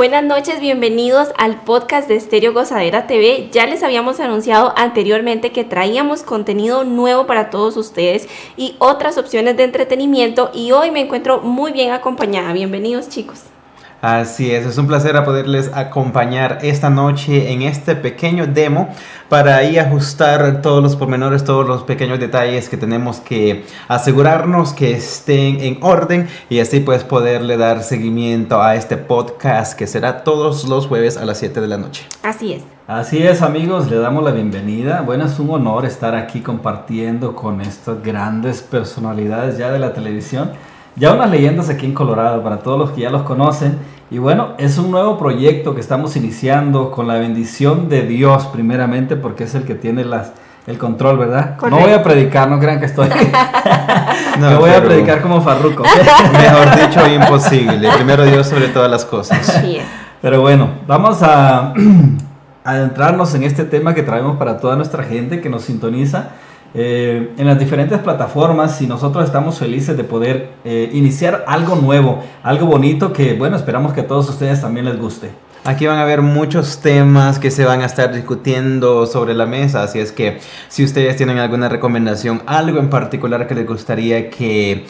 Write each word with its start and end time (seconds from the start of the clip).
Buenas 0.00 0.24
noches, 0.24 0.60
bienvenidos 0.60 1.28
al 1.36 1.60
podcast 1.60 2.08
de 2.08 2.16
Estéreo 2.16 2.54
Gozadera 2.54 3.06
TV. 3.06 3.50
Ya 3.52 3.66
les 3.66 3.82
habíamos 3.82 4.18
anunciado 4.18 4.72
anteriormente 4.74 5.52
que 5.52 5.62
traíamos 5.62 6.22
contenido 6.22 6.84
nuevo 6.84 7.26
para 7.26 7.50
todos 7.50 7.76
ustedes 7.76 8.26
y 8.56 8.76
otras 8.78 9.18
opciones 9.18 9.58
de 9.58 9.64
entretenimiento 9.64 10.52
y 10.54 10.72
hoy 10.72 10.90
me 10.90 11.00
encuentro 11.00 11.42
muy 11.42 11.72
bien 11.72 11.90
acompañada. 11.90 12.54
Bienvenidos 12.54 13.10
chicos. 13.10 13.49
Así 14.02 14.50
es, 14.50 14.64
es 14.64 14.78
un 14.78 14.86
placer 14.86 15.14
a 15.18 15.24
poderles 15.26 15.70
acompañar 15.74 16.60
esta 16.62 16.88
noche 16.88 17.52
en 17.52 17.60
este 17.60 17.94
pequeño 17.94 18.46
demo 18.46 18.88
para 19.28 19.56
ahí 19.56 19.76
ajustar 19.76 20.62
todos 20.62 20.82
los 20.82 20.96
pormenores, 20.96 21.44
todos 21.44 21.66
los 21.66 21.82
pequeños 21.82 22.18
detalles 22.18 22.70
que 22.70 22.78
tenemos 22.78 23.20
que 23.20 23.66
asegurarnos 23.88 24.72
que 24.72 24.92
estén 24.92 25.60
en 25.60 25.78
orden 25.82 26.28
y 26.48 26.60
así 26.60 26.80
pues 26.80 27.04
poderle 27.04 27.58
dar 27.58 27.82
seguimiento 27.82 28.62
a 28.62 28.74
este 28.74 28.96
podcast 28.96 29.78
que 29.78 29.86
será 29.86 30.24
todos 30.24 30.66
los 30.66 30.86
jueves 30.86 31.18
a 31.18 31.26
las 31.26 31.36
7 31.36 31.60
de 31.60 31.68
la 31.68 31.76
noche. 31.76 32.06
Así 32.22 32.54
es. 32.54 32.62
Así 32.86 33.22
es 33.22 33.42
amigos, 33.42 33.90
le 33.90 33.98
damos 33.98 34.24
la 34.24 34.30
bienvenida. 34.30 35.02
Bueno, 35.02 35.26
es 35.26 35.38
un 35.38 35.50
honor 35.50 35.84
estar 35.84 36.14
aquí 36.14 36.40
compartiendo 36.40 37.36
con 37.36 37.60
estas 37.60 38.02
grandes 38.02 38.62
personalidades 38.62 39.58
ya 39.58 39.70
de 39.70 39.78
la 39.78 39.92
televisión 39.92 40.52
ya 40.96 41.12
unas 41.12 41.30
leyendas 41.30 41.68
aquí 41.68 41.86
en 41.86 41.94
Colorado 41.94 42.42
para 42.42 42.58
todos 42.58 42.78
los 42.78 42.90
que 42.90 43.02
ya 43.02 43.10
los 43.10 43.22
conocen. 43.22 43.78
Y 44.10 44.18
bueno, 44.18 44.54
es 44.58 44.76
un 44.78 44.90
nuevo 44.90 45.18
proyecto 45.18 45.74
que 45.74 45.80
estamos 45.80 46.16
iniciando 46.16 46.90
con 46.90 47.06
la 47.06 47.14
bendición 47.14 47.88
de 47.88 48.02
Dios 48.02 48.46
primeramente 48.46 49.16
porque 49.16 49.44
es 49.44 49.54
el 49.54 49.64
que 49.64 49.76
tiene 49.76 50.04
las, 50.04 50.32
el 50.66 50.78
control, 50.78 51.18
¿verdad? 51.18 51.56
No 51.70 51.78
voy 51.78 51.92
a 51.92 52.02
predicar, 52.02 52.48
no 52.48 52.58
crean 52.58 52.80
que 52.80 52.86
estoy. 52.86 53.08
no, 54.40 54.58
voy 54.58 54.70
a 54.70 54.82
predicar 54.82 55.22
como 55.22 55.40
Farruco. 55.40 55.84
Mejor 56.32 56.88
dicho, 56.88 57.06
imposible. 57.06 57.88
Primero 57.94 58.24
Dios 58.24 58.48
sobre 58.48 58.68
todas 58.68 58.90
las 58.90 59.04
cosas. 59.04 59.62
Pero 60.20 60.40
bueno, 60.40 60.70
vamos 60.86 61.18
a 61.22 61.72
adentrarnos 62.64 63.34
en 63.34 63.44
este 63.44 63.64
tema 63.64 63.94
que 63.94 64.02
traemos 64.02 64.36
para 64.36 64.58
toda 64.58 64.76
nuestra 64.76 65.04
gente 65.04 65.40
que 65.40 65.48
nos 65.48 65.62
sintoniza. 65.62 66.30
Eh, 66.72 67.30
en 67.36 67.46
las 67.46 67.58
diferentes 67.58 67.98
plataformas 67.98 68.80
y 68.80 68.86
nosotros 68.86 69.24
estamos 69.24 69.58
felices 69.58 69.96
de 69.96 70.04
poder 70.04 70.50
eh, 70.64 70.88
iniciar 70.92 71.44
algo 71.48 71.74
nuevo, 71.74 72.22
algo 72.44 72.66
bonito 72.66 73.12
que, 73.12 73.34
bueno, 73.34 73.56
esperamos 73.56 73.92
que 73.92 74.02
a 74.02 74.06
todos 74.06 74.28
ustedes 74.28 74.60
también 74.60 74.86
les 74.86 74.96
guste. 74.96 75.30
Aquí 75.64 75.86
van 75.86 75.98
a 75.98 76.02
haber 76.02 76.22
muchos 76.22 76.78
temas 76.80 77.38
que 77.38 77.50
se 77.50 77.64
van 77.64 77.82
a 77.82 77.86
estar 77.86 78.14
discutiendo 78.14 79.04
sobre 79.06 79.34
la 79.34 79.46
mesa, 79.46 79.82
así 79.82 79.98
es 79.98 80.12
que 80.12 80.38
si 80.68 80.84
ustedes 80.84 81.16
tienen 81.16 81.38
alguna 81.38 81.68
recomendación, 81.68 82.40
algo 82.46 82.78
en 82.78 82.88
particular 82.88 83.46
que 83.46 83.54
les 83.56 83.66
gustaría 83.66 84.30
que 84.30 84.86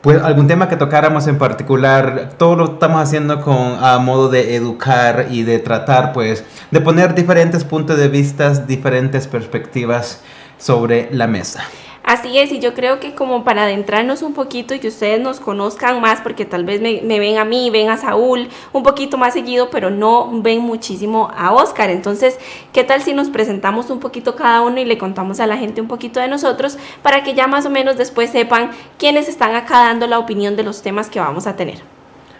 pues 0.00 0.22
algún 0.22 0.46
tema 0.46 0.68
que 0.68 0.76
tocáramos 0.76 1.26
en 1.26 1.38
particular, 1.38 2.30
todo 2.38 2.56
lo 2.56 2.64
estamos 2.72 3.02
haciendo 3.02 3.40
con 3.42 3.76
a 3.84 3.98
modo 3.98 4.28
de 4.28 4.54
educar 4.56 5.26
y 5.30 5.42
de 5.42 5.58
tratar 5.58 6.12
pues 6.12 6.44
de 6.70 6.80
poner 6.80 7.14
diferentes 7.14 7.64
puntos 7.64 7.98
de 7.98 8.08
vista, 8.08 8.52
diferentes 8.54 9.26
perspectivas 9.26 10.22
sobre 10.58 11.08
la 11.12 11.26
mesa. 11.26 11.64
Así 12.08 12.38
es, 12.38 12.52
y 12.52 12.58
yo 12.58 12.72
creo 12.72 13.00
que 13.00 13.14
como 13.14 13.44
para 13.44 13.64
adentrarnos 13.64 14.22
un 14.22 14.32
poquito 14.32 14.72
y 14.72 14.78
que 14.78 14.88
ustedes 14.88 15.20
nos 15.20 15.40
conozcan 15.40 16.00
más, 16.00 16.22
porque 16.22 16.46
tal 16.46 16.64
vez 16.64 16.80
me, 16.80 17.18
ven 17.18 17.36
a 17.36 17.44
mí, 17.44 17.68
ven 17.68 17.90
a 17.90 17.98
Saúl 17.98 18.48
un 18.72 18.82
poquito 18.82 19.18
más 19.18 19.34
seguido, 19.34 19.68
pero 19.68 19.90
no 19.90 20.30
ven 20.40 20.60
muchísimo 20.60 21.30
a 21.36 21.52
Oscar. 21.52 21.90
Entonces, 21.90 22.38
¿qué 22.72 22.82
tal 22.82 23.02
si 23.02 23.12
nos 23.12 23.28
presentamos 23.28 23.90
un 23.90 24.00
poquito 24.00 24.36
cada 24.36 24.62
uno 24.62 24.80
y 24.80 24.86
le 24.86 24.96
contamos 24.96 25.38
a 25.38 25.46
la 25.46 25.58
gente 25.58 25.82
un 25.82 25.86
poquito 25.86 26.18
de 26.18 26.28
nosotros 26.28 26.78
para 27.02 27.22
que 27.24 27.34
ya 27.34 27.46
más 27.46 27.66
o 27.66 27.70
menos 27.70 27.98
después 27.98 28.30
sepan 28.30 28.70
quiénes 28.96 29.28
están 29.28 29.54
acá 29.54 29.80
dando 29.80 30.06
la 30.06 30.18
opinión 30.18 30.56
de 30.56 30.62
los 30.62 30.80
temas 30.80 31.10
que 31.10 31.20
vamos 31.20 31.46
a 31.46 31.56
tener? 31.56 31.82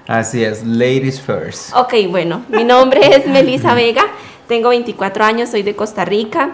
Así 0.06 0.44
es, 0.44 0.64
ladies 0.64 1.20
first. 1.20 1.76
Ok, 1.76 1.92
bueno, 2.08 2.42
mi 2.48 2.64
nombre 2.64 3.14
es 3.14 3.26
Melissa 3.26 3.74
Vega, 3.74 4.06
tengo 4.46 4.70
24 4.70 5.24
años, 5.24 5.50
soy 5.50 5.62
de 5.62 5.76
Costa 5.76 6.06
Rica. 6.06 6.52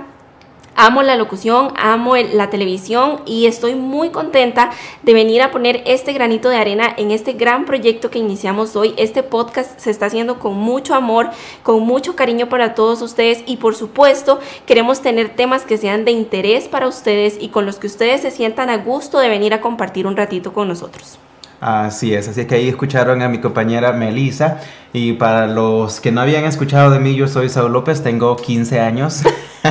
Amo 0.76 1.04
la 1.04 1.14
locución, 1.14 1.72
amo 1.76 2.16
la 2.16 2.50
televisión 2.50 3.20
y 3.26 3.46
estoy 3.46 3.76
muy 3.76 4.10
contenta 4.10 4.70
de 5.02 5.14
venir 5.14 5.40
a 5.40 5.52
poner 5.52 5.84
este 5.86 6.12
granito 6.12 6.48
de 6.48 6.56
arena 6.56 6.92
en 6.96 7.12
este 7.12 7.34
gran 7.34 7.64
proyecto 7.64 8.10
que 8.10 8.18
iniciamos 8.18 8.74
hoy. 8.74 8.92
Este 8.96 9.22
podcast 9.22 9.78
se 9.78 9.90
está 9.90 10.06
haciendo 10.06 10.40
con 10.40 10.54
mucho 10.54 10.94
amor, 10.94 11.30
con 11.62 11.80
mucho 11.82 12.16
cariño 12.16 12.48
para 12.48 12.74
todos 12.74 13.02
ustedes 13.02 13.44
y 13.46 13.58
por 13.58 13.76
supuesto 13.76 14.40
queremos 14.66 15.00
tener 15.00 15.36
temas 15.36 15.62
que 15.62 15.78
sean 15.78 16.04
de 16.04 16.10
interés 16.10 16.66
para 16.66 16.88
ustedes 16.88 17.36
y 17.40 17.50
con 17.50 17.66
los 17.66 17.76
que 17.76 17.86
ustedes 17.86 18.22
se 18.22 18.32
sientan 18.32 18.68
a 18.68 18.78
gusto 18.78 19.20
de 19.20 19.28
venir 19.28 19.54
a 19.54 19.60
compartir 19.60 20.08
un 20.08 20.16
ratito 20.16 20.52
con 20.52 20.66
nosotros. 20.66 21.20
Así 21.64 22.12
es, 22.12 22.28
así 22.28 22.44
que 22.44 22.56
ahí 22.56 22.68
escucharon 22.68 23.22
a 23.22 23.28
mi 23.30 23.38
compañera 23.38 23.94
Melissa 23.94 24.60
y 24.92 25.14
para 25.14 25.46
los 25.46 25.98
que 25.98 26.12
no 26.12 26.20
habían 26.20 26.44
escuchado 26.44 26.90
de 26.90 27.00
mí, 27.00 27.14
yo 27.14 27.26
soy 27.26 27.48
Saúl 27.48 27.72
López, 27.72 28.02
tengo 28.02 28.36
15 28.36 28.80
años. 28.80 29.22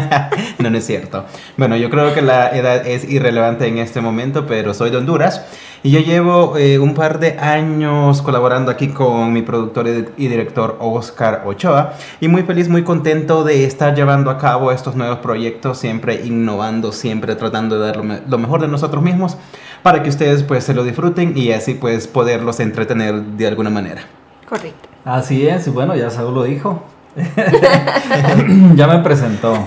no, 0.58 0.72
no 0.72 0.78
es 0.80 0.88
cierto. 0.88 1.24
Bueno, 1.56 1.78
yo 1.78 1.92
creo 1.92 2.12
que 2.16 2.24
la 2.24 2.50
edad 2.50 2.88
es 2.88 3.08
irrelevante 3.08 3.68
en 3.68 3.78
este 3.78 4.02
momento, 4.02 4.48
pero 4.48 4.74
soy 4.74 4.90
de 4.90 4.98
Honduras. 4.98 5.46
Y 5.84 5.92
yo 5.92 6.00
llevo 6.00 6.58
eh, 6.58 6.80
un 6.80 6.96
par 6.96 7.20
de 7.20 7.38
años 7.38 8.24
colaborando 8.24 8.72
aquí 8.72 8.88
con 8.88 9.32
mi 9.32 9.44
productor 9.44 9.88
y 10.18 10.28
director 10.28 10.78
Oscar 10.80 11.44
Ochoa. 11.46 11.94
Y 12.20 12.28
muy 12.28 12.42
feliz, 12.42 12.70
muy 12.70 12.84
contento 12.84 13.44
de 13.44 13.66
estar 13.66 13.94
llevando 13.94 14.32
a 14.32 14.40
cabo 14.40 14.72
estos 14.72 14.96
nuevos 14.96 15.20
proyectos, 15.20 15.78
siempre 15.78 16.26
innovando, 16.26 16.92
siempre 16.92 17.36
tratando 17.36 17.80
de 17.80 17.86
dar 17.86 18.04
lo 18.04 18.38
mejor 18.40 18.62
de 18.62 18.68
nosotros 18.68 19.04
mismos 19.04 19.38
para 19.84 20.02
que 20.02 20.10
ustedes 20.10 20.42
pues 20.44 20.64
se 20.64 20.74
lo 20.74 20.84
disfruten 20.84 21.38
y 21.38 21.52
así 21.52 21.76
pues 21.76 22.08
poderlos 22.08 22.60
entretener 22.60 23.22
de 23.22 23.48
alguna 23.48 23.70
manera. 23.70 24.02
Correcto. 24.48 24.90
Así 25.06 25.48
es, 25.48 25.68
y 25.68 25.70
bueno, 25.70 25.96
ya 25.96 26.10
Saúl 26.10 26.34
lo 26.34 26.44
dijo. 26.44 26.82
ya 28.76 28.88
me 28.88 29.00
presentó. 29.00 29.64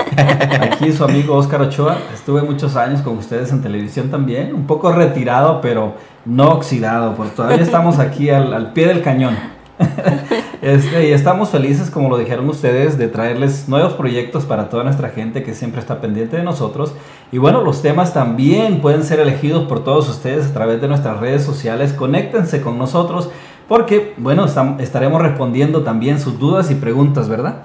Aquí 0.60 0.92
su 0.92 1.04
amigo 1.04 1.36
Oscar 1.36 1.62
Ochoa. 1.62 1.98
Estuve 2.14 2.42
muchos 2.42 2.76
años 2.76 3.02
con 3.02 3.18
ustedes 3.18 3.52
en 3.52 3.62
televisión 3.62 4.10
también. 4.10 4.54
Un 4.54 4.66
poco 4.66 4.92
retirado, 4.92 5.60
pero 5.60 5.94
no 6.24 6.50
oxidado, 6.50 7.14
porque 7.14 7.36
todavía 7.36 7.62
estamos 7.62 7.98
aquí 7.98 8.30
al, 8.30 8.72
pie 8.72 8.88
del 8.88 9.02
cañón. 9.02 9.36
Este, 10.62 11.08
y 11.08 11.12
estamos 11.12 11.50
felices, 11.50 11.90
como 11.90 12.08
lo 12.08 12.16
dijeron 12.16 12.48
ustedes, 12.48 12.96
de 12.98 13.08
traerles 13.08 13.68
nuevos 13.68 13.92
proyectos 13.92 14.44
para 14.44 14.68
toda 14.68 14.84
nuestra 14.84 15.10
gente 15.10 15.42
que 15.42 15.54
siempre 15.54 15.80
está 15.80 16.00
pendiente 16.00 16.36
de 16.36 16.42
nosotros. 16.42 16.94
Y 17.30 17.38
bueno, 17.38 17.62
los 17.62 17.82
temas 17.82 18.14
también 18.14 18.80
pueden 18.80 19.04
ser 19.04 19.20
elegidos 19.20 19.66
por 19.68 19.84
todos 19.84 20.08
ustedes 20.08 20.46
a 20.46 20.52
través 20.52 20.80
de 20.80 20.88
nuestras 20.88 21.20
redes 21.20 21.42
sociales. 21.44 21.92
Conéctense 21.92 22.60
con 22.60 22.78
nosotros 22.78 23.30
porque, 23.68 24.14
bueno, 24.16 24.46
estaremos 24.78 25.20
respondiendo 25.20 25.82
también 25.82 26.20
sus 26.20 26.38
dudas 26.38 26.70
y 26.70 26.76
preguntas, 26.76 27.28
¿verdad? 27.28 27.62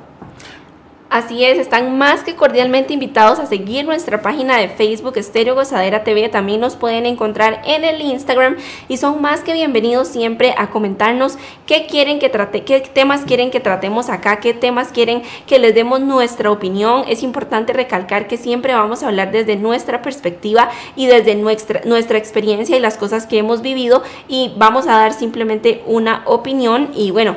Así 1.12 1.44
es, 1.44 1.60
están 1.60 1.98
más 1.98 2.24
que 2.24 2.38
cordialmente 2.38 2.94
invitados 2.94 3.38
a 3.38 3.46
seguir 3.46 3.84
nuestra 3.84 4.22
página 4.22 4.56
de 4.58 4.70
Facebook 4.70 5.18
Estéreo 5.18 5.56
Gozadera 5.56 6.06
TV. 6.06 6.30
También 6.30 6.62
nos 6.62 6.78
pueden 6.78 7.06
encontrar 7.06 7.62
en 7.66 7.84
el 7.84 8.00
Instagram 8.00 8.56
y 8.88 8.96
son 8.96 9.22
más 9.22 9.42
que 9.42 9.52
bienvenidos 9.52 10.08
siempre 10.08 10.56
a 10.58 10.70
comentarnos 10.70 11.38
qué 11.66 11.86
quieren 11.86 12.18
que 12.18 12.30
trate, 12.30 12.64
qué 12.64 12.80
temas 12.80 13.26
quieren 13.26 13.52
que 13.52 13.60
tratemos 13.60 14.08
acá, 14.08 14.40
qué 14.40 14.54
temas 14.54 14.94
quieren 14.94 15.22
que 15.48 15.60
les 15.60 15.76
demos 15.76 16.00
nuestra 16.00 16.50
opinión. 16.50 17.04
Es 17.10 17.24
importante 17.24 17.74
recalcar 17.74 18.30
que 18.30 18.38
siempre 18.38 18.74
vamos 18.74 19.04
a 19.04 19.10
hablar 19.10 19.34
desde 19.34 19.58
nuestra 19.58 20.02
perspectiva 20.02 20.70
y 20.96 21.08
desde 21.08 21.36
nuestra, 21.36 21.82
nuestra 21.84 22.20
experiencia 22.20 22.78
y 22.78 22.80
las 22.80 22.96
cosas 22.96 23.28
que 23.28 23.38
hemos 23.38 23.62
vivido 23.62 24.02
y 24.30 24.54
vamos 24.56 24.88
a 24.88 24.92
dar 24.94 25.12
simplemente 25.12 25.84
una 25.88 26.22
opinión 26.24 26.92
y 26.96 27.12
bueno, 27.12 27.36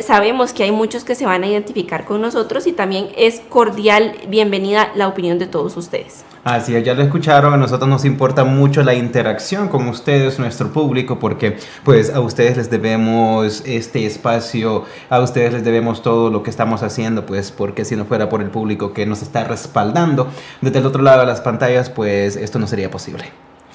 sabemos 0.00 0.52
que 0.52 0.64
hay 0.64 0.72
muchos 0.72 1.04
que 1.04 1.14
se 1.14 1.24
van 1.24 1.42
a 1.42 1.46
identificar 1.46 2.04
con 2.04 2.20
nosotros 2.20 2.66
y 2.66 2.72
también 2.72 2.97
es 3.16 3.40
cordial 3.48 4.14
bienvenida 4.28 4.90
la 4.94 5.08
opinión 5.08 5.38
de 5.38 5.46
todos 5.46 5.76
ustedes. 5.76 6.24
Así 6.44 6.74
es, 6.74 6.84
ya 6.84 6.94
lo 6.94 7.02
escucharon, 7.02 7.52
a 7.52 7.56
nosotros 7.56 7.88
nos 7.88 8.04
importa 8.04 8.44
mucho 8.44 8.82
la 8.82 8.94
interacción 8.94 9.68
con 9.68 9.86
ustedes, 9.88 10.38
nuestro 10.38 10.72
público, 10.72 11.18
porque 11.18 11.58
pues 11.84 12.14
a 12.14 12.20
ustedes 12.20 12.56
les 12.56 12.70
debemos 12.70 13.62
este 13.66 14.06
espacio, 14.06 14.84
a 15.10 15.20
ustedes 15.20 15.52
les 15.52 15.64
debemos 15.64 16.02
todo 16.02 16.30
lo 16.30 16.42
que 16.42 16.50
estamos 16.50 16.82
haciendo, 16.82 17.26
pues 17.26 17.50
porque 17.52 17.84
si 17.84 17.96
no 17.96 18.04
fuera 18.04 18.28
por 18.28 18.40
el 18.40 18.50
público 18.50 18.92
que 18.92 19.04
nos 19.04 19.20
está 19.22 19.44
respaldando 19.44 20.28
desde 20.60 20.78
el 20.78 20.86
otro 20.86 21.02
lado 21.02 21.20
de 21.20 21.26
las 21.26 21.40
pantallas, 21.40 21.90
pues 21.90 22.36
esto 22.36 22.58
no 22.58 22.66
sería 22.66 22.90
posible. 22.90 23.24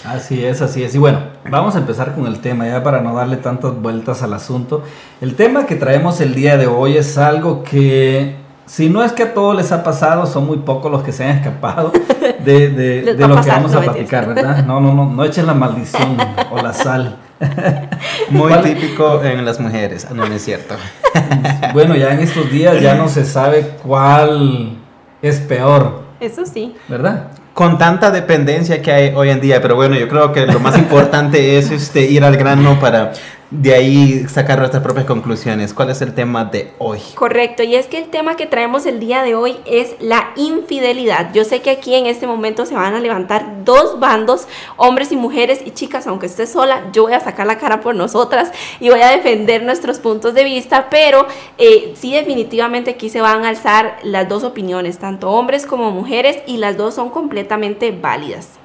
Así 0.05 0.43
es, 0.43 0.61
así 0.61 0.83
es. 0.83 0.93
Y 0.95 0.97
bueno, 0.97 1.19
vamos 1.49 1.75
a 1.75 1.77
empezar 1.77 2.13
con 2.13 2.27
el 2.27 2.39
tema, 2.39 2.67
ya 2.67 2.83
para 2.83 3.01
no 3.01 3.15
darle 3.15 3.37
tantas 3.37 3.79
vueltas 3.81 4.21
al 4.21 4.33
asunto. 4.33 4.83
El 5.21 5.35
tema 5.35 5.65
que 5.65 5.75
traemos 5.75 6.19
el 6.19 6.35
día 6.35 6.57
de 6.57 6.67
hoy 6.67 6.97
es 6.97 7.17
algo 7.17 7.63
que 7.63 8.42
si 8.65 8.89
no 8.89 9.03
es 9.03 9.11
que 9.11 9.23
a 9.23 9.33
todos 9.33 9.55
les 9.55 9.71
ha 9.71 9.83
pasado, 9.83 10.25
son 10.25 10.47
muy 10.47 10.57
pocos 10.57 10.91
los 10.91 11.03
que 11.03 11.11
se 11.11 11.23
han 11.25 11.37
escapado 11.37 11.91
de, 12.45 12.69
de, 12.69 13.27
lo 13.27 13.41
que 13.41 13.49
vamos 13.49 13.73
a 13.73 13.81
platicar, 13.81 14.27
¿verdad? 14.27 14.65
No, 14.65 14.79
no, 14.79 14.93
no, 14.93 15.05
no 15.09 15.23
echen 15.25 15.45
la 15.45 15.53
maldición 15.53 16.17
o 16.51 16.61
la 16.61 16.73
sal. 16.73 17.17
Muy 18.29 18.53
típico 18.61 19.23
en 19.23 19.43
las 19.43 19.59
mujeres, 19.59 20.07
no, 20.11 20.27
no 20.27 20.33
es 20.33 20.43
cierto. 20.43 20.75
Bueno, 21.73 21.95
ya 21.95 22.13
en 22.13 22.19
estos 22.19 22.51
días 22.51 22.79
ya 22.81 22.93
no 22.93 23.07
se 23.07 23.25
sabe 23.25 23.77
cuál 23.81 24.77
es 25.23 25.39
peor. 25.39 26.03
Eso 26.19 26.45
sí. 26.45 26.75
¿Verdad? 26.87 27.29
Con 27.55 27.79
tanta 27.79 28.11
dependencia 28.11 28.79
que 28.81 28.91
hay 28.91 29.13
hoy 29.15 29.29
en 29.31 29.41
día, 29.41 29.59
pero 29.59 29.75
bueno, 29.75 29.95
yo 29.95 30.07
creo 30.07 30.31
que 30.31 30.45
lo 30.45 30.59
más 30.59 30.77
importante 30.77 31.57
es 31.57 31.71
este, 31.71 32.01
ir 32.01 32.23
al 32.23 32.37
grano 32.37 32.79
para 32.79 33.13
de 33.53 33.73
ahí 33.75 34.27
sacar 34.27 34.57
nuestras 34.57 34.81
propias 34.81 35.05
conclusiones. 35.05 35.73
¿Cuál 35.73 35.91
es 35.91 36.01
el 36.01 36.15
tema 36.15 36.45
de 36.45 36.71
hoy? 36.79 36.99
Correcto, 37.13 37.61
y 37.61 37.75
es 37.75 37.85
que 37.85 37.99
el 37.99 38.09
tema 38.09 38.35
que 38.35 38.47
traemos 38.47 38.87
el 38.87 38.99
día 38.99 39.21
de 39.21 39.35
hoy 39.35 39.57
es 39.65 39.95
la 39.99 40.31
infidelidad. 40.35 41.31
Yo 41.33 41.43
sé 41.43 41.61
que 41.61 41.69
aquí 41.69 41.93
en 41.93 42.07
este 42.07 42.25
momento 42.25 42.65
se 42.65 42.73
van 42.73 42.95
a 42.95 42.99
levantar 42.99 43.63
dos 43.63 43.99
bandos, 43.99 44.47
hombres 44.75 45.11
y 45.11 45.17
mujeres, 45.17 45.61
y 45.63 45.71
chicas, 45.71 46.07
aunque 46.07 46.25
esté 46.25 46.47
sola, 46.47 46.89
yo 46.93 47.03
voy 47.03 47.13
a 47.13 47.19
sacar 47.19 47.45
la 47.45 47.59
cara 47.59 47.79
por 47.79 47.95
nosotras 47.95 48.51
y 48.79 48.89
voy 48.89 49.01
a 49.01 49.09
defender 49.09 49.61
nuestros 49.61 49.99
puntos 49.99 50.33
de 50.33 50.43
vista, 50.43 50.89
pero 50.89 51.27
eh, 51.59 51.93
sí 51.95 52.13
definitivamente 52.13 52.91
aquí 52.91 53.09
se 53.09 53.21
van 53.21 53.45
a 53.45 53.49
alzar 53.49 53.97
las 54.01 54.27
dos 54.27 54.43
opiniones, 54.43 54.97
tanto 54.97 55.29
hombres 55.29 55.67
como 55.67 55.91
mujeres, 55.91 56.39
y 56.47 56.57
las 56.57 56.75
dos 56.75 56.95
son 56.95 57.11
completamente 57.11 57.91
válidas. 57.91 58.62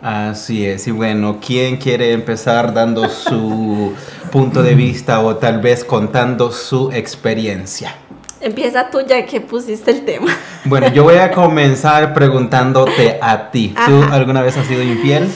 Así 0.00 0.64
es, 0.64 0.86
y 0.86 0.92
bueno, 0.92 1.38
¿quién 1.44 1.76
quiere 1.76 2.12
empezar 2.12 2.72
dando 2.72 3.08
su 3.08 3.94
punto 4.30 4.62
de 4.62 4.74
vista 4.74 5.20
o 5.20 5.36
tal 5.36 5.60
vez 5.60 5.84
contando 5.84 6.52
su 6.52 6.92
experiencia? 6.92 7.96
Empieza 8.40 8.90
tú 8.90 9.00
ya 9.00 9.26
que 9.26 9.40
pusiste 9.40 9.90
el 9.90 10.04
tema. 10.04 10.30
Bueno, 10.64 10.86
yo 10.88 11.02
voy 11.02 11.16
a 11.16 11.30
comenzar 11.32 12.14
preguntándote 12.14 13.18
a 13.20 13.50
ti. 13.50 13.74
¿Tú 13.86 14.02
Ajá. 14.02 14.14
alguna 14.14 14.42
vez 14.42 14.56
has 14.56 14.68
sido 14.68 14.84
infiel? 14.84 15.28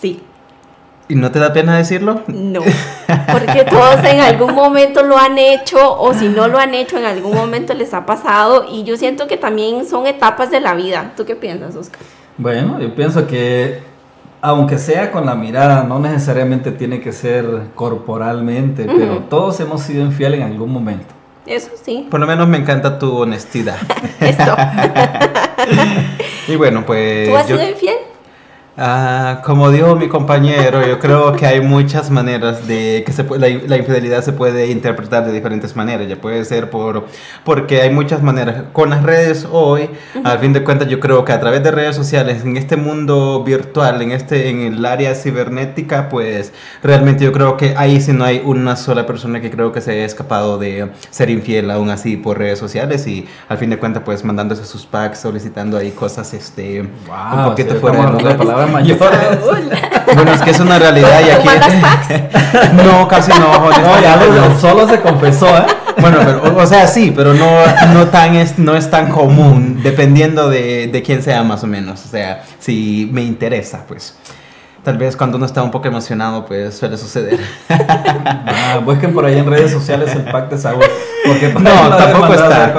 Sí. 0.00 0.20
¿Y 1.08 1.14
no 1.14 1.30
te 1.30 1.38
da 1.38 1.52
pena 1.52 1.76
decirlo? 1.76 2.22
No, 2.26 2.62
porque 3.32 3.64
todos 3.70 4.02
en 4.04 4.18
algún 4.18 4.56
momento 4.56 5.04
lo 5.04 5.16
han 5.16 5.38
hecho 5.38 5.96
o 6.00 6.12
si 6.14 6.26
no 6.26 6.48
lo 6.48 6.58
han 6.58 6.74
hecho 6.74 6.98
en 6.98 7.04
algún 7.04 7.32
momento 7.32 7.74
les 7.74 7.94
ha 7.94 8.04
pasado 8.06 8.66
y 8.68 8.82
yo 8.82 8.96
siento 8.96 9.28
que 9.28 9.36
también 9.36 9.86
son 9.86 10.08
etapas 10.08 10.50
de 10.50 10.58
la 10.58 10.74
vida. 10.74 11.12
¿Tú 11.16 11.24
qué 11.24 11.36
piensas, 11.36 11.76
Oscar? 11.76 12.00
Bueno, 12.38 12.80
yo 12.80 12.94
pienso 12.94 13.26
que 13.26 13.80
aunque 14.42 14.78
sea 14.78 15.10
con 15.10 15.26
la 15.26 15.34
mirada, 15.34 15.82
no 15.84 15.98
necesariamente 15.98 16.70
tiene 16.70 17.00
que 17.00 17.12
ser 17.12 17.44
corporalmente, 17.74 18.84
pero 18.86 19.18
todos 19.28 19.58
hemos 19.60 19.82
sido 19.82 20.04
infiel 20.04 20.34
en 20.34 20.42
algún 20.42 20.72
momento. 20.72 21.14
Eso 21.46 21.70
sí. 21.82 22.06
Por 22.10 22.20
lo 22.20 22.26
menos 22.26 22.46
me 22.48 22.58
encanta 22.58 22.98
tu 22.98 23.16
honestidad. 23.18 23.76
Esto. 24.20 24.56
Y 26.48 26.54
bueno, 26.54 26.84
pues... 26.86 27.28
¿Tú 27.28 27.36
has 27.36 27.48
yo- 27.48 27.56
sido 27.58 27.68
infiel? 27.68 27.96
Ah, 28.78 29.40
como 29.42 29.70
dijo 29.70 29.96
mi 29.96 30.06
compañero, 30.06 30.86
yo 30.86 30.98
creo 30.98 31.32
que 31.34 31.46
hay 31.46 31.62
muchas 31.62 32.10
maneras 32.10 32.66
de 32.66 33.04
que 33.06 33.12
se 33.12 33.24
la, 33.24 33.48
la 33.66 33.76
infidelidad 33.78 34.22
se 34.22 34.34
puede 34.34 34.66
interpretar 34.70 35.24
de 35.24 35.32
diferentes 35.32 35.74
maneras. 35.74 36.06
Ya 36.08 36.16
puede 36.16 36.44
ser 36.44 36.68
por 36.68 37.06
porque 37.42 37.80
hay 37.80 37.88
muchas 37.88 38.22
maneras. 38.22 38.64
Con 38.74 38.90
las 38.90 39.02
redes 39.02 39.48
hoy, 39.50 39.88
al 40.24 40.38
fin 40.40 40.52
de 40.52 40.62
cuentas, 40.62 40.88
yo 40.88 41.00
creo 41.00 41.24
que 41.24 41.32
a 41.32 41.40
través 41.40 41.62
de 41.62 41.70
redes 41.70 41.96
sociales, 41.96 42.44
en 42.44 42.58
este 42.58 42.76
mundo 42.76 43.42
virtual, 43.44 44.02
en 44.02 44.10
este 44.12 44.50
en 44.50 44.60
el 44.60 44.84
área 44.84 45.14
cibernética, 45.14 46.10
pues 46.10 46.52
realmente 46.82 47.24
yo 47.24 47.32
creo 47.32 47.56
que 47.56 47.74
ahí 47.78 47.98
sí 48.02 48.12
no 48.12 48.24
hay 48.24 48.42
una 48.44 48.76
sola 48.76 49.06
persona 49.06 49.40
que 49.40 49.50
creo 49.50 49.72
que 49.72 49.80
se 49.80 49.92
haya 49.92 50.04
escapado 50.04 50.58
de 50.58 50.90
ser 51.08 51.30
infiel 51.30 51.70
aún 51.70 51.88
así 51.88 52.18
por 52.18 52.36
redes 52.38 52.58
sociales 52.58 53.06
y 53.06 53.26
al 53.48 53.56
fin 53.56 53.70
de 53.70 53.78
cuentas, 53.78 54.02
pues 54.04 54.22
mandándose 54.22 54.66
sus 54.66 54.84
packs, 54.84 55.20
solicitando 55.20 55.78
ahí 55.78 55.92
cosas, 55.92 56.34
este, 56.34 56.82
un 56.82 56.90
Wow, 57.06 57.50
poquito 57.50 57.74
sí, 57.74 57.80
fuera 57.80 58.02
de 58.02 58.65
mayores. 58.68 59.00
Bueno, 60.14 60.32
es 60.32 60.40
que 60.40 60.50
es 60.50 60.60
una 60.60 60.78
realidad 60.78 61.20
y 61.20 61.42
¿Tú 61.42 61.50
aquí. 61.50 61.68
packs? 61.82 62.72
No, 62.84 63.06
casi 63.08 63.30
no. 63.32 63.70
No, 63.70 64.00
ya 64.00 64.16
lo- 64.16 64.58
solo 64.58 64.88
se 64.88 65.00
confesó, 65.00 65.48
¿eh? 65.48 65.66
Bueno, 66.00 66.18
pero, 66.24 66.56
o, 66.56 66.66
sea, 66.66 66.86
sí, 66.86 67.12
pero 67.14 67.34
no, 67.34 67.46
no, 67.92 68.06
tan 68.06 68.34
es, 68.36 68.58
no 68.58 68.76
es 68.76 68.88
tan 68.90 69.10
común, 69.10 69.80
dependiendo 69.82 70.48
de, 70.48 70.86
de 70.86 71.02
quién 71.02 71.22
sea 71.22 71.42
más 71.42 71.64
o 71.64 71.66
menos. 71.66 72.04
O 72.04 72.08
sea, 72.08 72.44
si 72.60 73.08
me 73.12 73.22
interesa, 73.22 73.84
pues. 73.88 74.14
Tal 74.84 74.96
vez 74.98 75.16
cuando 75.16 75.36
uno 75.36 75.46
está 75.46 75.62
un 75.64 75.72
poco 75.72 75.88
emocionado, 75.88 76.46
pues 76.46 76.78
suele 76.78 76.96
suceder. 76.96 77.40
Ah, 77.68 78.78
busquen 78.84 79.12
por 79.12 79.24
ahí 79.24 79.36
en 79.36 79.50
redes 79.50 79.72
sociales 79.72 80.12
el 80.14 80.22
pack 80.30 80.48
de 80.50 80.58
Saúl. 80.58 80.84
Porque 81.26 81.48
por 81.48 81.60
No, 81.62 81.70
tampoco 81.96 82.34
está. 82.34 82.72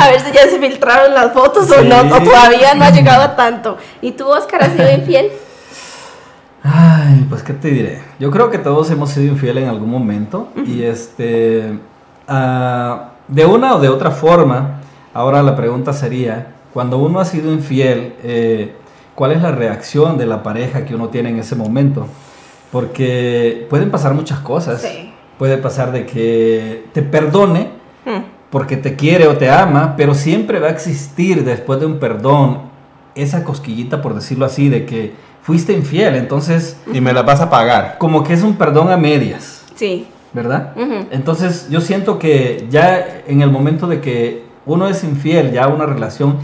A 0.00 0.08
ver 0.08 0.20
si 0.20 0.32
ya 0.32 0.42
se 0.48 0.58
filtraron 0.58 1.14
las 1.14 1.32
fotos 1.32 1.70
o 1.70 1.82
no, 1.82 2.00
o 2.00 2.20
todavía 2.20 2.74
no 2.74 2.84
ha 2.84 2.90
llegado 2.90 3.22
a 3.22 3.36
tanto. 3.36 3.76
¿Y 4.00 4.12
tú, 4.12 4.28
Oscar, 4.28 4.62
has 4.62 4.72
sido 4.72 4.90
infiel? 4.90 5.30
Ay, 6.62 7.26
pues 7.28 7.42
qué 7.42 7.52
te 7.52 7.68
diré. 7.68 8.02
Yo 8.18 8.30
creo 8.30 8.50
que 8.50 8.58
todos 8.58 8.90
hemos 8.90 9.10
sido 9.10 9.32
infieles 9.32 9.64
en 9.64 9.70
algún 9.70 9.90
momento 9.90 10.48
y 10.66 10.82
este, 10.82 11.78
ah, 12.28 13.10
de 13.28 13.46
una 13.46 13.74
o 13.74 13.80
de 13.80 13.88
otra 13.88 14.10
forma, 14.10 14.80
ahora 15.12 15.42
la 15.42 15.56
pregunta 15.56 15.92
sería, 15.92 16.48
cuando 16.72 16.98
uno 16.98 17.20
ha 17.20 17.24
sido 17.24 17.52
infiel, 17.52 18.14
eh, 18.22 18.76
¿cuál 19.14 19.32
es 19.32 19.42
la 19.42 19.50
reacción 19.50 20.18
de 20.18 20.26
la 20.26 20.42
pareja 20.42 20.84
que 20.84 20.94
uno 20.94 21.08
tiene 21.08 21.30
en 21.30 21.38
ese 21.38 21.56
momento? 21.56 22.06
Porque 22.70 23.66
pueden 23.68 23.90
pasar 23.90 24.14
muchas 24.14 24.38
cosas. 24.38 24.82
Sí. 24.82 25.12
Puede 25.38 25.58
pasar 25.58 25.90
de 25.90 26.06
que 26.06 26.86
te 26.92 27.02
perdone 27.02 27.82
Hmm. 28.04 28.22
Porque 28.52 28.76
te 28.76 28.94
quiere 28.96 29.26
o 29.28 29.36
te 29.38 29.48
ama, 29.50 29.94
pero 29.96 30.12
siempre 30.14 30.60
va 30.60 30.68
a 30.68 30.70
existir 30.70 31.42
después 31.42 31.80
de 31.80 31.86
un 31.86 31.98
perdón 31.98 32.58
esa 33.14 33.44
cosquillita, 33.44 34.02
por 34.02 34.14
decirlo 34.14 34.44
así, 34.44 34.68
de 34.68 34.84
que 34.84 35.14
fuiste 35.40 35.72
infiel. 35.72 36.16
Entonces, 36.16 36.76
Y 36.92 37.00
me 37.00 37.14
la 37.14 37.22
vas 37.22 37.40
a 37.40 37.48
pagar. 37.48 37.96
como 37.98 38.22
que 38.22 38.34
es 38.34 38.42
un 38.42 38.56
perdón 38.56 38.90
a 38.92 38.98
medias, 38.98 39.64
Sí. 39.74 40.06
¿verdad? 40.34 40.74
Entonces, 41.10 41.68
yo 41.70 41.80
siento 41.80 42.18
que 42.18 42.66
ya 42.70 43.22
en 43.26 43.40
el 43.40 43.50
momento 43.50 43.86
de 43.86 44.02
que 44.02 44.44
uno 44.66 44.86
es 44.86 45.02
infiel, 45.02 45.50
ya 45.50 45.66
una 45.68 45.86
relación, 45.86 46.36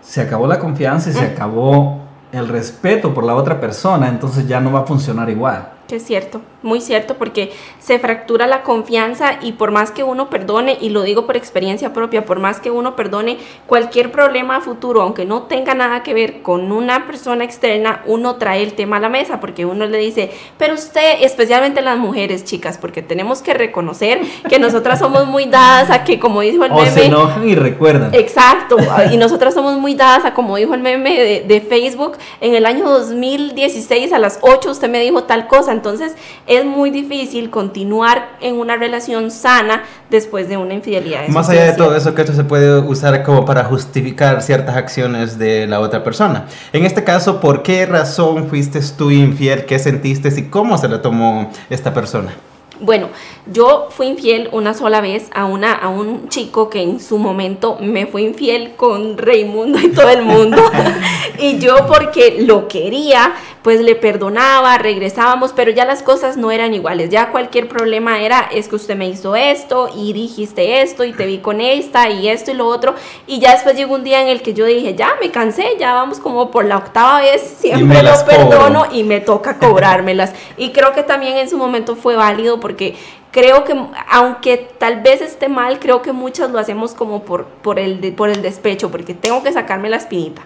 se 0.00 0.20
acabó 0.20 0.46
la 0.46 0.60
confianza 0.60 1.10
y 1.10 1.14
se 1.14 1.24
acabó 1.24 2.00
el 2.30 2.46
respeto 2.46 3.12
por 3.12 3.24
la 3.24 3.34
otra 3.34 3.60
persona, 3.60 4.08
entonces 4.08 4.46
ya 4.46 4.60
no 4.60 4.70
va 4.70 4.80
a 4.80 4.84
funcionar 4.84 5.28
igual. 5.30 5.70
Que 5.88 5.96
es 5.96 6.04
cierto, 6.04 6.40
muy 6.62 6.80
cierto, 6.80 7.14
porque 7.14 7.52
se 7.78 8.00
fractura 8.00 8.48
la 8.48 8.62
confianza 8.64 9.38
y 9.40 9.52
por 9.52 9.70
más 9.70 9.92
que 9.92 10.02
uno 10.02 10.28
perdone, 10.28 10.76
y 10.80 10.88
lo 10.88 11.02
digo 11.02 11.26
por 11.26 11.36
experiencia 11.36 11.92
propia, 11.92 12.24
por 12.24 12.40
más 12.40 12.58
que 12.58 12.72
uno 12.72 12.96
perdone 12.96 13.38
cualquier 13.66 14.10
problema 14.10 14.56
a 14.56 14.60
futuro, 14.60 15.02
aunque 15.02 15.24
no 15.24 15.44
tenga 15.44 15.74
nada 15.74 16.02
que 16.02 16.12
ver 16.12 16.42
con 16.42 16.72
una 16.72 17.06
persona 17.06 17.44
externa, 17.44 18.02
uno 18.06 18.34
trae 18.34 18.64
el 18.64 18.72
tema 18.72 18.96
a 18.96 19.00
la 19.00 19.08
mesa, 19.08 19.38
porque 19.38 19.64
uno 19.64 19.86
le 19.86 19.98
dice, 19.98 20.30
pero 20.58 20.74
usted, 20.74 21.18
especialmente 21.20 21.80
las 21.82 21.98
mujeres, 21.98 22.44
chicas, 22.44 22.78
porque 22.78 23.00
tenemos 23.00 23.42
que 23.42 23.54
reconocer 23.54 24.20
que 24.48 24.58
nosotras 24.58 24.98
somos 24.98 25.26
muy 25.26 25.44
dadas 25.44 25.90
a 25.90 26.02
que, 26.02 26.18
como 26.18 26.40
dijo 26.40 26.64
el 26.64 26.72
O 26.72 26.84
se 26.84 26.90
meme, 26.90 27.06
enojan 27.06 27.48
y 27.48 27.54
recuerdan. 27.54 28.12
Exacto, 28.12 28.76
y 29.12 29.16
nosotras 29.16 29.54
somos 29.54 29.78
muy 29.78 29.94
dadas 29.94 30.24
a, 30.24 30.34
como 30.34 30.56
dijo 30.56 30.74
el 30.74 30.80
meme 30.80 31.16
de, 31.16 31.44
de 31.46 31.60
Facebook, 31.60 32.16
en 32.40 32.56
el 32.56 32.66
año 32.66 32.88
2016 32.88 34.12
a 34.12 34.18
las 34.18 34.40
8 34.42 34.70
usted 34.70 34.88
me 34.88 35.00
dijo 35.00 35.24
tal 35.24 35.46
cosa, 35.46 35.75
entonces 35.76 36.14
es 36.46 36.64
muy 36.64 36.90
difícil 36.90 37.50
continuar 37.50 38.36
en 38.40 38.56
una 38.56 38.76
relación 38.76 39.30
sana 39.30 39.84
después 40.10 40.48
de 40.48 40.56
una 40.56 40.74
infidelidad. 40.74 41.24
Eso 41.24 41.32
Más 41.32 41.48
allá 41.48 41.64
de 41.64 41.72
todo 41.74 41.94
eso, 41.94 42.14
que 42.14 42.22
esto 42.22 42.34
se 42.34 42.44
puede 42.44 42.80
usar 42.80 43.22
como 43.22 43.44
para 43.44 43.64
justificar 43.64 44.42
ciertas 44.42 44.76
acciones 44.76 45.38
de 45.38 45.66
la 45.66 45.80
otra 45.80 46.02
persona. 46.02 46.46
En 46.72 46.84
este 46.84 47.04
caso, 47.04 47.40
¿por 47.40 47.62
qué 47.62 47.86
razón 47.86 48.48
fuiste 48.48 48.80
tú 48.96 49.10
infiel? 49.10 49.64
¿Qué 49.64 49.78
sentiste 49.78 50.32
y 50.36 50.42
cómo 50.44 50.78
se 50.78 50.88
lo 50.88 51.00
tomó 51.00 51.50
esta 51.70 51.94
persona? 51.94 52.34
Bueno, 52.78 53.08
yo 53.50 53.88
fui 53.90 54.06
infiel 54.06 54.50
una 54.52 54.74
sola 54.74 55.00
vez 55.00 55.30
a, 55.32 55.46
una, 55.46 55.72
a 55.72 55.88
un 55.88 56.28
chico 56.28 56.68
que 56.68 56.82
en 56.82 57.00
su 57.00 57.16
momento 57.16 57.78
me 57.80 58.06
fue 58.06 58.20
infiel 58.20 58.74
con 58.76 59.16
Raimundo 59.16 59.78
y 59.78 59.88
todo 59.88 60.10
el 60.10 60.22
mundo. 60.22 60.62
y 61.38 61.58
yo 61.58 61.86
porque 61.86 62.42
lo 62.46 62.68
quería, 62.68 63.32
pues 63.66 63.80
le 63.80 63.96
perdonaba, 63.96 64.78
regresábamos, 64.78 65.52
pero 65.52 65.72
ya 65.72 65.84
las 65.84 66.00
cosas 66.00 66.36
no 66.36 66.52
eran 66.52 66.72
iguales. 66.72 67.10
Ya 67.10 67.32
cualquier 67.32 67.66
problema 67.68 68.20
era, 68.20 68.48
es 68.52 68.68
que 68.68 68.76
usted 68.76 68.94
me 68.94 69.08
hizo 69.08 69.34
esto 69.34 69.90
y 69.92 70.12
dijiste 70.12 70.82
esto 70.82 71.02
y 71.02 71.12
te 71.12 71.26
vi 71.26 71.38
con 71.38 71.60
esta 71.60 72.08
y 72.08 72.28
esto 72.28 72.52
y 72.52 72.54
lo 72.54 72.68
otro. 72.68 72.94
Y 73.26 73.40
ya 73.40 73.50
después 73.54 73.74
llegó 73.74 73.96
un 73.96 74.04
día 74.04 74.22
en 74.22 74.28
el 74.28 74.40
que 74.40 74.54
yo 74.54 74.66
dije, 74.66 74.94
ya 74.94 75.16
me 75.20 75.32
cansé, 75.32 75.70
ya 75.80 75.94
vamos 75.94 76.20
como 76.20 76.52
por 76.52 76.64
la 76.64 76.76
octava 76.76 77.20
vez, 77.22 77.42
siempre 77.42 78.04
lo 78.04 78.10
cobro. 78.12 78.26
perdono 78.26 78.86
y 78.92 79.02
me 79.02 79.18
toca 79.18 79.58
cobrármelas. 79.58 80.32
Y 80.56 80.70
creo 80.70 80.92
que 80.92 81.02
también 81.02 81.36
en 81.36 81.50
su 81.50 81.58
momento 81.58 81.96
fue 81.96 82.14
válido 82.14 82.60
porque 82.60 82.94
creo 83.32 83.64
que 83.64 83.74
aunque 84.08 84.58
tal 84.78 85.00
vez 85.00 85.20
esté 85.20 85.48
mal, 85.48 85.80
creo 85.80 86.02
que 86.02 86.12
muchas 86.12 86.52
lo 86.52 86.60
hacemos 86.60 86.94
como 86.94 87.24
por, 87.24 87.46
por, 87.46 87.80
el, 87.80 88.00
de- 88.00 88.12
por 88.12 88.28
el 88.30 88.42
despecho, 88.42 88.92
porque 88.92 89.12
tengo 89.12 89.42
que 89.42 89.52
sacarme 89.52 89.88
la 89.88 89.96
espinita. 89.96 90.42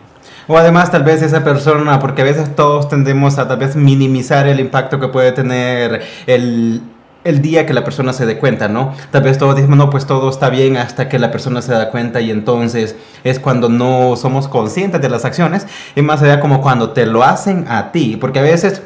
O 0.53 0.59
además 0.59 0.91
tal 0.91 1.05
vez 1.05 1.23
esa 1.23 1.45
persona, 1.45 2.01
porque 2.01 2.23
a 2.23 2.25
veces 2.25 2.57
todos 2.57 2.89
tendemos 2.89 3.39
a 3.39 3.47
tal 3.47 3.59
vez 3.59 3.77
minimizar 3.77 4.49
el 4.49 4.59
impacto 4.59 4.99
que 4.99 5.07
puede 5.07 5.31
tener 5.31 6.03
el, 6.27 6.83
el 7.23 7.41
día 7.41 7.67
que 7.67 7.73
la 7.73 7.85
persona 7.85 8.13
se 8.13 8.27
dé 8.27 8.37
cuenta, 8.37 8.67
¿no? 8.67 8.93
Tal 9.13 9.23
vez 9.23 9.39
todos 9.39 9.55
decimos, 9.55 9.79
no, 9.79 9.91
pues 9.91 10.07
todo 10.07 10.29
está 10.29 10.51
bien 10.51 10.77
hasta 10.77 11.09
que 11.09 11.21
la 11.21 11.31
persona 11.31 11.63
se 11.63 11.71
da 11.71 11.91
cuenta 11.91 12.21
y 12.21 12.33
entonces 12.33 12.97
es 13.23 13.39
cuando 13.39 13.69
no 13.69 14.17
somos 14.17 14.49
conscientes 14.49 15.01
de 15.01 15.09
las 15.09 15.25
acciones 15.25 15.69
y 15.95 16.03
más 16.03 16.21
allá 16.21 16.41
como 16.41 16.61
cuando 16.63 16.91
te 16.91 17.07
lo 17.07 17.23
hacen 17.23 17.67
a 17.69 17.93
ti, 17.93 18.19
porque 18.21 18.41
a 18.41 18.43
veces... 18.43 18.83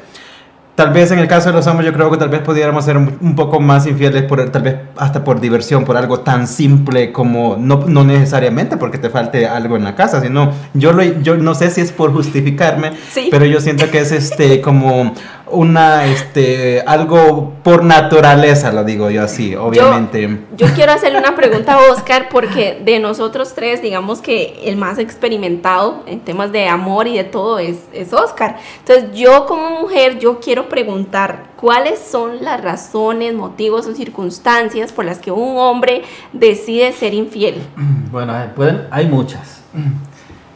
Tal 0.75 0.93
vez 0.93 1.13
en 1.13 1.21
el 1.21 1.29
caso 1.29 1.51
de 1.51 1.55
los 1.55 1.65
hombres 1.69 1.87
yo 1.87 1.93
creo 1.93 2.11
que 2.11 2.17
tal 2.17 2.31
vez 2.31 2.41
pudiéramos 2.41 2.85
ser 2.85 2.97
un 2.97 3.37
poco 3.37 3.61
más 3.61 3.87
infieles 3.87 4.25
por 4.25 4.51
tal 4.51 4.63
vez 4.63 4.75
hasta 4.97 5.23
por 5.23 5.41
diversión, 5.41 5.85
por 5.85 5.97
algo 5.97 6.19
tan 6.21 6.49
simple 6.49 7.13
como 7.13 7.57
no, 7.57 7.85
no 7.87 8.03
necesariamente 8.03 8.77
porque 8.77 8.99
te 8.99 9.09
falte 9.09 9.47
algo 9.47 9.77
en 9.77 9.85
la 9.85 9.95
casa, 9.95 10.21
sino 10.21 10.51
yo 10.75 10.93
lo, 10.93 11.05
yo 11.05 11.37
no 11.37 11.55
sé 11.55 11.71
si 11.71 11.81
es 11.81 11.93
por 11.93 12.13
justificarme, 12.13 12.91
Sí. 13.13 13.29
pero 13.31 13.45
yo 13.45 13.61
siento 13.61 13.89
que 13.89 14.01
es 14.01 14.11
este 14.11 14.61
como 14.61 15.15
una, 15.55 16.07
este, 16.07 16.83
algo 16.87 17.53
por 17.63 17.85
naturaleza, 17.85 18.73
lo 18.73 18.85
digo 18.85 19.11
yo 19.11 19.23
así, 19.23 19.55
obviamente. 19.55 20.41
Yo, 20.57 20.67
quiero 20.75 20.93
hacerle 20.93 21.19
una 21.19 21.35
pregunta 21.35 21.75
a 21.75 21.93
Oscar 21.93 22.29
porque 22.31 22.81
de 22.85 22.99
nosotros 22.99 23.55
tres, 23.55 23.83
digamos 23.83 24.21
que 24.21 24.61
el 24.65 24.77
más 24.77 24.99
experimentado 24.99 26.03
en 26.07 26.21
temas 26.21 26.53
de 26.53 26.69
amor 26.69 27.07
y 27.07 27.17
de 27.17 27.25
todo 27.25 27.59
es, 27.59 27.79
es 27.93 28.13
Oscar. 28.13 28.57
Entonces 28.81 29.13
yo 29.15 29.47
como 29.47 29.81
mujer, 29.81 30.19
yo 30.19 30.41
quiero 30.41 30.69
preguntar 30.69 31.55
cuáles 31.57 31.99
son 31.99 32.45
las 32.45 32.63
razones, 32.63 33.35
motivos 33.35 33.87
o 33.87 33.95
circunstancias 33.95 34.93
por 34.93 35.05
las 35.05 35.19
que 35.19 35.31
un 35.31 35.57
hombre 35.57 36.03
decide 36.33 36.93
ser 36.93 37.15
infiel. 37.15 37.63
Bueno, 38.11 38.33
pueden, 38.55 38.87
hay 38.93 39.09
muchas. 39.09 39.61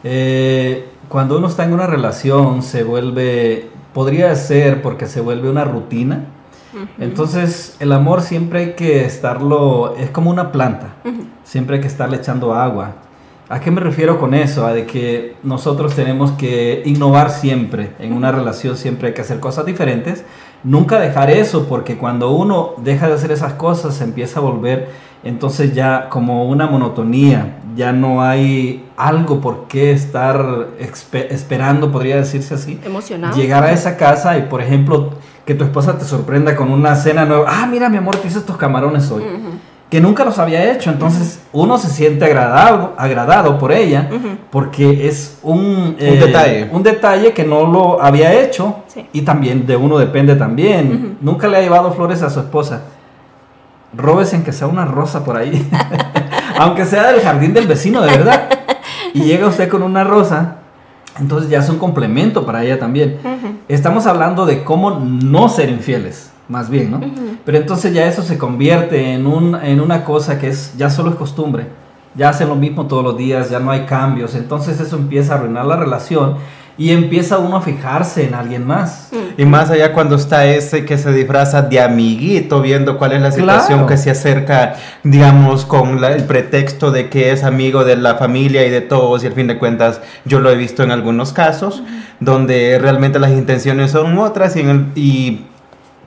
Eh, 0.03 0.87
cuando 1.09 1.37
uno 1.37 1.47
está 1.47 1.65
en 1.65 1.73
una 1.73 1.87
relación 1.87 2.61
se 2.61 2.83
vuelve, 2.83 3.68
podría 3.93 4.35
ser 4.35 4.81
porque 4.81 5.05
se 5.05 5.21
vuelve 5.21 5.49
una 5.49 5.65
rutina. 5.65 6.25
Entonces 6.99 7.75
el 7.79 7.91
amor 7.91 8.21
siempre 8.21 8.59
hay 8.59 8.73
que 8.73 9.03
estarlo, 9.03 9.95
es 9.97 10.11
como 10.11 10.29
una 10.29 10.51
planta, 10.51 10.93
siempre 11.43 11.77
hay 11.77 11.81
que 11.81 11.87
estarle 11.87 12.17
echando 12.17 12.53
agua. 12.53 12.93
¿A 13.49 13.59
qué 13.59 13.71
me 13.71 13.81
refiero 13.81 14.19
con 14.19 14.35
eso? 14.35 14.67
A 14.67 14.73
de 14.73 14.85
que 14.85 15.35
nosotros 15.41 15.95
tenemos 15.95 16.31
que 16.33 16.83
innovar 16.85 17.31
siempre, 17.31 17.93
en 17.97 18.13
una 18.13 18.31
relación 18.31 18.77
siempre 18.77 19.07
hay 19.07 19.13
que 19.15 19.21
hacer 19.21 19.39
cosas 19.39 19.65
diferentes, 19.65 20.23
nunca 20.63 20.99
dejar 20.99 21.31
eso, 21.31 21.65
porque 21.67 21.97
cuando 21.97 22.29
uno 22.29 22.73
deja 22.77 23.07
de 23.07 23.15
hacer 23.15 23.31
esas 23.31 23.53
cosas 23.53 23.95
se 23.95 24.03
empieza 24.03 24.39
a 24.39 24.43
volver 24.43 24.89
entonces 25.23 25.73
ya 25.73 26.07
como 26.09 26.47
una 26.47 26.67
monotonía, 26.67 27.58
ya 27.75 27.91
no 27.91 28.21
hay 28.21 28.85
algo 28.97 29.41
por 29.41 29.67
qué 29.67 29.91
estar 29.91 30.67
esperando, 31.11 31.91
podría 31.91 32.17
decirse 32.17 32.53
así. 32.53 32.79
Emocionado. 32.83 33.35
Llegar 33.35 33.63
a 33.63 33.71
esa 33.71 33.97
casa 33.97 34.37
y, 34.37 34.43
por 34.43 34.61
ejemplo, 34.61 35.11
que 35.45 35.55
tu 35.55 35.63
esposa 35.63 35.97
te 35.97 36.05
sorprenda 36.05 36.55
con 36.55 36.71
una 36.71 36.95
cena 36.95 37.25
nueva. 37.25 37.45
Ah, 37.47 37.67
mira, 37.69 37.89
mi 37.89 37.97
amor, 37.97 38.15
te 38.17 38.27
hice 38.27 38.39
estos 38.39 38.57
camarones 38.57 39.09
hoy. 39.11 39.23
Que 39.89 39.99
nunca 39.99 40.23
los 40.23 40.37
había 40.37 40.71
hecho. 40.71 40.91
Entonces, 40.91 41.41
uno 41.51 41.77
se 41.77 41.89
siente 41.89 42.25
agradado, 42.25 42.93
agradado 42.97 43.57
por 43.57 43.71
ella, 43.71 44.09
porque 44.51 45.07
es 45.07 45.39
un, 45.41 45.59
un, 45.59 45.95
eh, 45.99 46.17
detalle. 46.19 46.69
un 46.71 46.83
detalle 46.83 47.33
que 47.33 47.43
no 47.43 47.65
lo 47.65 48.01
había 48.01 48.33
hecho. 48.33 48.83
Y 49.13 49.21
también 49.21 49.65
de 49.65 49.75
uno 49.75 49.97
depende 49.97 50.35
también. 50.35 51.17
Nunca 51.21 51.47
le 51.47 51.57
ha 51.57 51.61
llevado 51.61 51.91
flores 51.93 52.21
a 52.21 52.29
su 52.29 52.39
esposa 52.39 52.83
robes 53.95 54.33
en 54.33 54.43
que 54.43 54.51
sea 54.51 54.67
una 54.67 54.85
rosa 54.85 55.23
por 55.23 55.37
ahí, 55.37 55.67
aunque 56.59 56.85
sea 56.85 57.11
del 57.11 57.21
jardín 57.21 57.53
del 57.53 57.67
vecino, 57.67 58.01
de 58.01 58.11
verdad. 58.11 58.49
Y 59.11 59.21
llega 59.23 59.47
usted 59.47 59.69
con 59.69 59.81
una 59.81 60.03
rosa, 60.03 60.57
entonces 61.19 61.49
ya 61.49 61.57
es 61.59 61.69
un 61.69 61.79
complemento 61.79 62.45
para 62.45 62.63
ella 62.63 62.77
también. 62.77 63.17
Estamos 63.67 64.05
hablando 64.05 64.45
de 64.45 64.63
cómo 64.63 64.91
no 64.91 65.49
ser 65.49 65.69
infieles, 65.69 66.31
más 66.47 66.69
bien, 66.69 66.91
¿no? 66.91 67.01
Pero 67.43 67.57
entonces 67.57 67.91
ya 67.91 68.05
eso 68.05 68.21
se 68.21 68.37
convierte 68.37 69.13
en, 69.13 69.25
un, 69.25 69.55
en 69.55 69.81
una 69.81 70.03
cosa 70.03 70.37
que 70.37 70.49
es 70.49 70.77
ya 70.77 70.91
solo 70.91 71.09
es 71.09 71.15
costumbre. 71.15 71.69
Ya 72.13 72.29
hacen 72.29 72.49
lo 72.49 72.55
mismo 72.55 72.85
todos 72.85 73.03
los 73.03 73.17
días, 73.17 73.49
ya 73.49 73.59
no 73.59 73.71
hay 73.71 73.85
cambios. 73.85 74.35
Entonces 74.35 74.79
eso 74.79 74.95
empieza 74.95 75.33
a 75.33 75.37
arruinar 75.37 75.65
la 75.65 75.75
relación 75.75 76.35
y 76.79 76.91
empieza 76.91 77.37
uno 77.39 77.57
a 77.57 77.61
fijarse 77.61 78.23
en 78.23 78.33
alguien 78.33 78.65
más. 78.65 79.09
Y 79.37 79.43
más 79.43 79.69
allá 79.69 79.91
cuando 79.91 80.15
está 80.15 80.45
ese 80.45 80.85
que 80.85 80.97
se 80.97 81.11
disfraza 81.11 81.61
de 81.61 81.81
amiguito, 81.81 82.61
viendo 82.61 82.97
cuál 82.97 83.11
es 83.11 83.21
la 83.21 83.33
situación 83.33 83.85
que 83.85 83.97
se 83.97 84.09
acerca, 84.09 84.75
digamos, 85.03 85.65
con 85.65 86.01
el 86.01 86.23
pretexto 86.23 86.91
de 86.91 87.09
que 87.09 87.33
es 87.33 87.43
amigo 87.43 87.83
de 87.83 87.97
la 87.97 88.15
familia 88.15 88.65
y 88.65 88.69
de 88.69 88.79
todos, 88.79 89.25
y 89.25 89.27
al 89.27 89.33
fin 89.33 89.47
de 89.47 89.57
cuentas 89.57 89.99
yo 90.23 90.39
lo 90.39 90.49
he 90.49 90.55
visto 90.55 90.81
en 90.81 90.91
algunos 90.91 91.33
casos, 91.33 91.83
donde 92.21 92.79
realmente 92.79 93.19
las 93.19 93.31
intenciones 93.31 93.91
son 93.91 94.17
otras 94.17 94.55
y, 94.55 94.61
y 94.95 95.45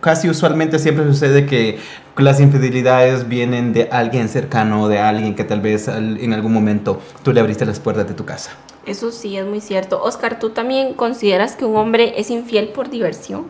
casi 0.01 0.31
usualmente 0.31 0.79
siempre 0.79 1.05
sucede 1.05 1.45
que 1.45 1.81
las 2.17 2.41
infidelidades 2.41 3.29
vienen 3.29 3.75
de 3.75 3.91
alguien 3.93 4.31
cercano, 4.31 4.89
de 4.89 5.01
alguien 5.01 5.35
que 5.35 5.45
tal 5.45 5.61
vez 5.61 5.89
en 5.89 6.33
algún 6.33 6.55
momento 6.55 6.99
tú 7.23 7.35
le 7.35 7.41
abriste 7.41 7.67
las 7.67 7.79
puertas 7.79 8.09
de 8.09 8.15
tu 8.15 8.25
casa. 8.25 8.53
Eso 8.87 9.13
sí 9.13 9.37
es 9.37 9.47
muy 9.47 9.61
cierto. 9.61 10.03
Oscar, 10.03 10.39
¿tú 10.39 10.51
también 10.51 10.95
consideras 10.95 11.55
que 11.55 11.65
un 11.65 11.77
hombre 11.77 12.15
es 12.21 12.31
infiel 12.31 12.69
por 12.69 12.91
diversión? 12.91 13.45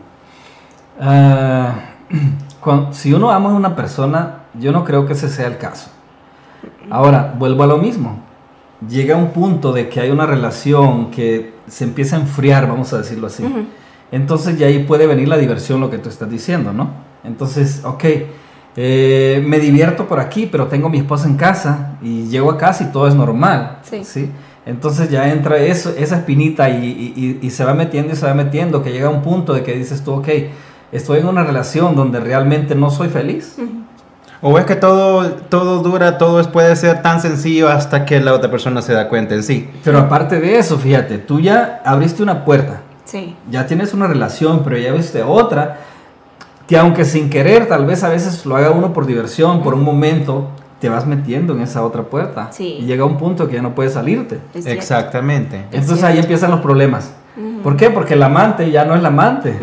Ah, 0.99 1.75
si 2.91 3.13
uno 3.13 3.31
ama 3.31 3.49
a 3.49 3.53
una 3.53 3.75
persona, 3.75 4.43
yo 4.53 4.71
no 4.71 4.83
creo 4.83 5.05
que 5.05 5.13
ese 5.13 5.29
sea 5.29 5.47
el 5.47 5.57
caso. 5.57 5.89
Ahora, 6.89 7.33
vuelvo 7.37 7.63
a 7.63 7.67
lo 7.67 7.77
mismo. 7.77 8.19
Llega 8.87 9.15
un 9.15 9.31
punto 9.31 9.71
de 9.71 9.89
que 9.89 10.01
hay 10.01 10.11
una 10.11 10.25
relación 10.25 11.09
que 11.09 11.53
se 11.67 11.83
empieza 11.85 12.17
a 12.17 12.19
enfriar, 12.19 12.67
vamos 12.67 12.93
a 12.93 12.97
decirlo 12.97 13.27
así. 13.27 13.43
Entonces 14.11 14.57
ya 14.59 14.67
ahí 14.67 14.83
puede 14.83 15.07
venir 15.07 15.27
la 15.27 15.37
diversión, 15.37 15.79
lo 15.79 15.89
que 15.89 15.97
tú 15.97 16.09
estás 16.09 16.29
diciendo, 16.29 16.73
¿no? 16.73 16.91
Entonces, 17.23 17.83
ok, 17.85 18.03
eh, 18.75 19.43
me 19.45 19.59
divierto 19.59 20.07
por 20.07 20.19
aquí, 20.19 20.47
pero 20.51 20.67
tengo 20.67 20.87
a 20.87 20.89
mi 20.89 20.99
esposa 20.99 21.27
en 21.27 21.37
casa 21.37 21.97
y 22.01 22.27
llego 22.27 22.51
a 22.51 22.57
casa 22.57 22.83
y 22.83 22.91
todo 22.91 23.07
es 23.07 23.15
normal. 23.15 23.79
Sí. 23.83 24.03
¿sí? 24.03 24.31
Entonces 24.65 25.09
ya 25.09 25.29
entra 25.29 25.57
eso, 25.57 25.93
esa 25.97 26.17
espinita 26.17 26.69
y, 26.69 27.49
se 27.49 27.65
va 27.65 27.73
metiendo 27.73 28.13
y 28.13 28.15
se 28.15 28.25
va 28.25 28.33
metiendo, 28.33 28.81
que 28.81 28.91
llega 28.91 29.07
a 29.07 29.11
un 29.11 29.21
punto 29.21 29.53
de 29.53 29.63
que 29.63 29.73
dices 29.73 30.03
tú, 30.03 30.13
ok, 30.13 30.27
estoy 30.91 31.19
en 31.19 31.27
una 31.27 31.43
relación 31.43 31.95
donde 31.95 32.19
realmente 32.19 32.75
no 32.75 32.89
soy 32.89 33.09
feliz. 33.09 33.57
O 34.41 34.57
es 34.57 34.65
que 34.65 34.75
todo, 34.75 35.31
todo 35.31 35.81
dura, 35.81 36.17
todo 36.17 36.43
puede 36.51 36.75
ser 36.75 37.01
tan 37.01 37.21
sencillo 37.21 37.69
hasta 37.69 38.05
que 38.05 38.19
la 38.19 38.33
otra 38.33 38.51
persona 38.51 38.81
se 38.81 38.93
da 38.93 39.07
cuenta 39.07 39.35
en 39.35 39.43
sí. 39.43 39.69
Pero 39.83 39.99
aparte 39.99 40.39
de 40.39 40.57
eso, 40.57 40.77
fíjate, 40.77 41.17
tú 41.17 41.39
ya 41.39 41.81
abriste 41.85 42.23
una 42.23 42.43
puerta. 42.43 42.81
Sí. 43.05 43.35
Ya 43.49 43.65
tienes 43.67 43.93
una 43.93 44.07
relación, 44.07 44.61
pero 44.63 44.77
ya 44.77 44.91
viste 44.91 45.23
otra 45.23 45.77
que 46.67 46.77
aunque 46.77 47.05
sin 47.05 47.29
querer, 47.29 47.67
tal 47.67 47.85
vez 47.85 48.03
a 48.03 48.09
veces 48.09 48.45
lo 48.45 48.55
haga 48.55 48.71
uno 48.71 48.93
por 48.93 49.05
diversión, 49.05 49.61
por 49.61 49.73
un 49.73 49.83
momento, 49.83 50.49
te 50.83 50.89
vas 50.89 51.07
metiendo 51.07 51.53
en 51.53 51.61
esa 51.61 51.81
otra 51.81 52.03
puerta. 52.03 52.49
Y 52.59 52.85
llega 52.85 53.05
un 53.05 53.15
punto 53.15 53.47
que 53.47 53.53
ya 53.53 53.61
no 53.61 53.73
puedes 53.73 53.93
salirte. 53.93 54.39
Exactamente. 54.53 55.63
Entonces 55.71 56.03
ahí 56.03 56.19
empiezan 56.19 56.51
los 56.51 56.59
problemas. 56.59 57.13
¿Por 57.63 57.77
qué? 57.77 57.89
Porque 57.89 58.15
el 58.15 58.23
amante 58.23 58.69
ya 58.69 58.83
no 58.83 58.93
es 58.93 59.01
la 59.01 59.07
amante, 59.07 59.57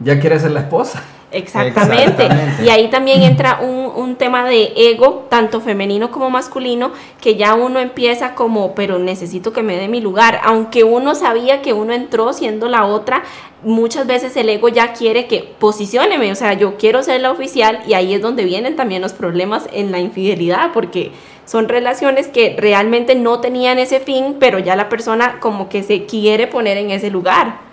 ya 0.00 0.18
quiere 0.18 0.40
ser 0.40 0.50
la 0.50 0.60
esposa. 0.62 1.00
Exactamente. 1.30 2.28
Y 2.64 2.70
ahí 2.70 2.88
también 2.88 3.22
entra 3.22 3.60
un, 3.60 3.92
un, 3.94 4.16
tema 4.16 4.48
de 4.48 4.72
ego, 4.74 5.26
tanto 5.28 5.60
femenino 5.60 6.10
como 6.10 6.30
masculino, 6.30 6.92
que 7.20 7.36
ya 7.36 7.54
uno 7.54 7.80
empieza 7.80 8.34
como, 8.34 8.74
pero 8.74 8.98
necesito 8.98 9.52
que 9.52 9.62
me 9.62 9.76
dé 9.76 9.88
mi 9.88 10.00
lugar. 10.00 10.40
Aunque 10.42 10.84
uno 10.84 11.14
sabía 11.14 11.60
que 11.60 11.74
uno 11.74 11.92
entró 11.92 12.32
siendo 12.32 12.68
la 12.68 12.86
otra, 12.86 13.24
muchas 13.62 14.06
veces 14.06 14.36
el 14.36 14.48
ego 14.48 14.68
ya 14.68 14.92
quiere 14.94 15.26
que 15.26 15.54
posicioneme, 15.58 16.32
o 16.32 16.34
sea, 16.34 16.54
yo 16.54 16.76
quiero 16.76 17.02
ser 17.02 17.20
la 17.20 17.30
oficial 17.30 17.80
y 17.86 17.94
ahí 17.94 18.14
es 18.14 18.22
donde 18.22 18.44
vienen 18.44 18.76
también 18.76 19.02
los 19.02 19.12
problemas 19.12 19.68
en 19.72 19.92
la 19.92 19.98
infidelidad, 19.98 20.72
porque 20.72 21.12
son 21.44 21.68
relaciones 21.68 22.28
que 22.28 22.56
realmente 22.58 23.14
no 23.14 23.40
tenían 23.40 23.78
ese 23.78 24.00
fin, 24.00 24.36
pero 24.38 24.58
ya 24.58 24.76
la 24.76 24.88
persona 24.88 25.40
como 25.40 25.68
que 25.68 25.82
se 25.82 26.06
quiere 26.06 26.46
poner 26.46 26.76
en 26.76 26.90
ese 26.90 27.10
lugar. 27.10 27.67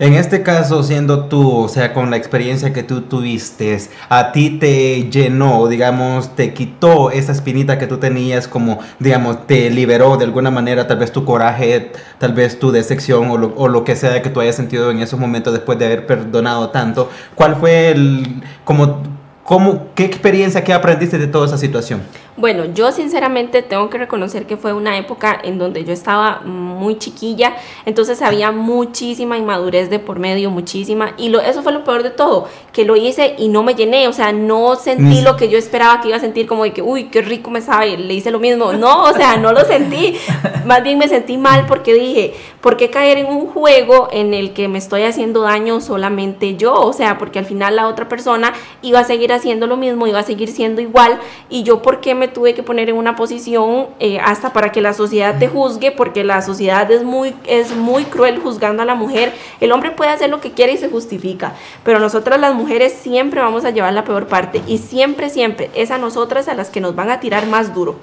En 0.00 0.14
este 0.14 0.42
caso, 0.42 0.82
siendo 0.82 1.26
tú, 1.26 1.58
o 1.58 1.68
sea, 1.68 1.92
con 1.92 2.10
la 2.10 2.16
experiencia 2.16 2.72
que 2.72 2.82
tú 2.82 3.02
tuviste, 3.02 3.78
a 4.08 4.32
ti 4.32 4.48
te 4.58 5.10
llenó, 5.10 5.68
digamos, 5.68 6.34
te 6.34 6.54
quitó 6.54 7.10
esa 7.10 7.32
espinita 7.32 7.78
que 7.78 7.86
tú 7.86 7.98
tenías, 7.98 8.48
como, 8.48 8.78
digamos, 8.98 9.46
te 9.46 9.68
liberó 9.68 10.16
de 10.16 10.24
alguna 10.24 10.50
manera, 10.50 10.86
tal 10.86 10.96
vez 10.96 11.12
tu 11.12 11.26
coraje, 11.26 11.92
tal 12.16 12.32
vez 12.32 12.58
tu 12.58 12.72
decepción 12.72 13.28
o 13.28 13.36
lo, 13.36 13.68
lo 13.68 13.84
que 13.84 13.94
sea 13.94 14.22
que 14.22 14.30
tú 14.30 14.40
hayas 14.40 14.56
sentido 14.56 14.90
en 14.90 15.00
esos 15.00 15.20
momentos 15.20 15.52
después 15.52 15.78
de 15.78 15.84
haber 15.84 16.06
perdonado 16.06 16.70
tanto. 16.70 17.10
¿Cuál 17.34 17.56
fue 17.56 17.90
el, 17.90 18.42
como, 18.64 19.02
cómo, 19.50 19.88
qué 19.96 20.04
experiencia, 20.04 20.62
qué 20.62 20.72
aprendiste 20.72 21.18
de 21.18 21.26
toda 21.26 21.46
esa 21.46 21.58
situación? 21.58 22.02
Bueno, 22.36 22.66
yo 22.66 22.92
sinceramente 22.92 23.62
tengo 23.62 23.90
que 23.90 23.98
reconocer 23.98 24.46
que 24.46 24.56
fue 24.56 24.72
una 24.72 24.96
época 24.96 25.36
en 25.42 25.58
donde 25.58 25.84
yo 25.84 25.92
estaba 25.92 26.42
muy 26.44 26.98
chiquilla, 26.98 27.56
entonces 27.84 28.22
había 28.22 28.52
muchísima 28.52 29.36
inmadurez 29.36 29.90
de 29.90 29.98
por 29.98 30.20
medio, 30.20 30.52
muchísima, 30.52 31.14
y 31.18 31.30
lo, 31.30 31.40
eso 31.40 31.64
fue 31.64 31.72
lo 31.72 31.82
peor 31.82 32.04
de 32.04 32.10
todo, 32.10 32.46
que 32.72 32.84
lo 32.84 32.94
hice 32.94 33.34
y 33.38 33.48
no 33.48 33.64
me 33.64 33.74
llené, 33.74 34.06
o 34.06 34.12
sea, 34.12 34.30
no 34.30 34.76
sentí 34.76 35.20
lo 35.20 35.36
que 35.36 35.48
yo 35.48 35.58
esperaba 35.58 36.00
que 36.00 36.08
iba 36.08 36.16
a 36.16 36.20
sentir, 36.20 36.46
como 36.46 36.62
de 36.62 36.72
que, 36.72 36.80
uy, 36.80 37.06
qué 37.06 37.20
rico 37.20 37.50
me 37.50 37.60
sabe, 37.60 37.98
le 37.98 38.14
hice 38.14 38.30
lo 38.30 38.38
mismo, 38.38 38.72
no, 38.72 39.02
o 39.02 39.12
sea, 39.12 39.36
no 39.36 39.52
lo 39.52 39.64
sentí, 39.64 40.16
más 40.64 40.84
bien 40.84 40.96
me 40.96 41.08
sentí 41.08 41.36
mal 41.36 41.66
porque 41.66 41.92
dije, 41.92 42.34
¿por 42.60 42.76
qué 42.76 42.88
caer 42.88 43.18
en 43.18 43.26
un 43.26 43.48
juego 43.48 44.08
en 44.12 44.32
el 44.32 44.52
que 44.52 44.68
me 44.68 44.78
estoy 44.78 45.02
haciendo 45.02 45.40
daño 45.42 45.80
solamente 45.80 46.54
yo? 46.54 46.74
O 46.74 46.92
sea, 46.92 47.18
porque 47.18 47.40
al 47.40 47.46
final 47.46 47.74
la 47.74 47.88
otra 47.88 48.08
persona 48.08 48.54
iba 48.80 49.00
a 49.00 49.04
seguir 49.04 49.32
haciendo 49.32 49.39
lo 49.44 49.76
mismo, 49.76 50.06
iba 50.06 50.18
a 50.18 50.22
seguir 50.22 50.50
siendo 50.50 50.80
igual, 50.80 51.18
y 51.48 51.62
yo, 51.62 51.82
¿por 51.82 52.00
qué 52.00 52.14
me 52.14 52.28
tuve 52.28 52.54
que 52.54 52.62
poner 52.62 52.88
en 52.88 52.96
una 52.96 53.16
posición 53.16 53.88
eh, 53.98 54.18
hasta 54.20 54.52
para 54.52 54.72
que 54.72 54.80
la 54.80 54.92
sociedad 54.94 55.38
te 55.38 55.48
juzgue, 55.48 55.90
porque 55.92 56.24
la 56.24 56.42
sociedad 56.42 56.90
es 56.90 57.02
muy, 57.02 57.34
es 57.46 57.74
muy 57.74 58.04
cruel 58.04 58.38
juzgando 58.38 58.82
a 58.82 58.86
la 58.86 58.94
mujer. 58.94 59.32
El 59.60 59.72
hombre 59.72 59.90
puede 59.90 60.10
hacer 60.10 60.30
lo 60.30 60.40
que 60.40 60.52
quiere 60.52 60.72
y 60.72 60.76
se 60.76 60.88
justifica, 60.88 61.54
pero 61.84 61.98
nosotras 61.98 62.40
las 62.40 62.54
mujeres 62.54 62.92
siempre 62.92 63.40
vamos 63.40 63.64
a 63.64 63.70
llevar 63.70 63.92
la 63.92 64.04
peor 64.04 64.26
parte 64.26 64.62
y 64.66 64.78
siempre, 64.78 65.30
siempre 65.30 65.70
es 65.74 65.90
a 65.90 65.98
nosotras 65.98 66.48
a 66.48 66.54
las 66.54 66.70
que 66.70 66.80
nos 66.80 66.94
van 66.94 67.10
a 67.10 67.20
tirar 67.20 67.46
más 67.46 67.74
duro. 67.74 67.96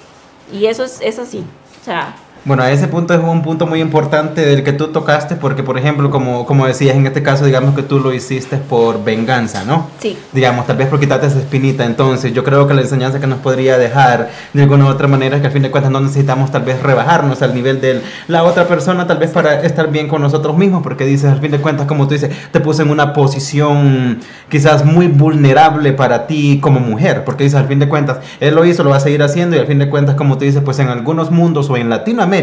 Y 0.52 0.66
eso 0.66 0.84
es, 0.84 1.00
eso 1.02 1.26
sí. 1.26 1.44
O 1.80 1.84
sea, 1.84 2.16
Bueno, 2.44 2.62
a 2.62 2.70
ese 2.70 2.88
punto 2.88 3.12
es 3.12 3.20
un 3.20 3.42
punto 3.42 3.66
muy 3.66 3.80
importante 3.80 4.44
del 4.44 4.62
que 4.62 4.72
tú 4.72 4.88
tocaste, 4.88 5.36
porque, 5.36 5.62
por 5.62 5.76
ejemplo, 5.78 6.10
como, 6.10 6.46
como 6.46 6.66
decías, 6.66 6.96
en 6.96 7.06
este 7.06 7.22
caso, 7.22 7.44
digamos 7.44 7.74
que 7.74 7.82
tú 7.82 7.98
lo 8.00 8.12
hiciste 8.12 8.56
por 8.56 9.04
venganza, 9.04 9.64
¿no? 9.64 9.88
Sí. 9.98 10.16
Digamos, 10.32 10.66
tal 10.66 10.76
vez 10.76 10.88
por 10.88 10.98
quitarte 10.98 11.26
esa 11.26 11.38
espinita. 11.38 11.84
Entonces, 11.84 12.32
yo 12.32 12.44
creo 12.44 12.66
que 12.66 12.74
la 12.74 12.80
enseñanza 12.80 13.20
que 13.20 13.26
nos 13.26 13.40
podría 13.40 13.76
dejar 13.76 14.30
de 14.52 14.62
alguna 14.62 14.86
u 14.86 14.88
otra 14.88 15.08
manera 15.08 15.36
es 15.36 15.42
que 15.42 15.48
al 15.48 15.52
fin 15.52 15.62
de 15.62 15.70
cuentas 15.70 15.92
no 15.92 16.00
necesitamos 16.00 16.50
tal 16.50 16.62
vez 16.62 16.82
rebajarnos 16.82 17.42
al 17.42 17.54
nivel 17.54 17.80
de 17.80 18.00
la 18.28 18.44
otra 18.44 18.66
persona, 18.66 19.06
tal 19.06 19.18
vez 19.18 19.30
para 19.30 19.60
estar 19.62 19.90
bien 19.90 20.08
con 20.08 20.22
nosotros 20.22 20.56
mismos, 20.56 20.82
porque 20.82 21.04
dices, 21.04 21.30
al 21.30 21.40
fin 21.40 21.50
de 21.50 21.58
cuentas, 21.58 21.86
como 21.86 22.06
tú 22.06 22.14
dices, 22.14 22.30
te 22.50 22.60
puse 22.60 22.82
en 22.82 22.90
una 22.90 23.12
posición 23.12 24.20
quizás 24.48 24.84
muy 24.84 25.08
vulnerable 25.08 25.92
para 25.92 26.26
ti 26.26 26.60
como 26.62 26.80
mujer, 26.80 27.24
porque 27.24 27.44
dices, 27.44 27.58
al 27.58 27.68
fin 27.68 27.78
de 27.78 27.88
cuentas, 27.88 28.18
él 28.40 28.54
lo 28.54 28.64
hizo, 28.64 28.84
lo 28.84 28.90
va 28.90 28.96
a 28.96 29.00
seguir 29.00 29.22
haciendo, 29.22 29.56
y 29.56 29.58
al 29.58 29.66
fin 29.66 29.78
de 29.78 29.90
cuentas, 29.90 30.14
como 30.14 30.38
tú 30.38 30.44
dices, 30.44 30.62
pues 30.64 30.78
en 30.78 30.88
algunos 30.88 31.30
mundos 31.30 31.68
o 31.68 31.76
en 31.76 31.90
Latinoamérica, 31.90 32.37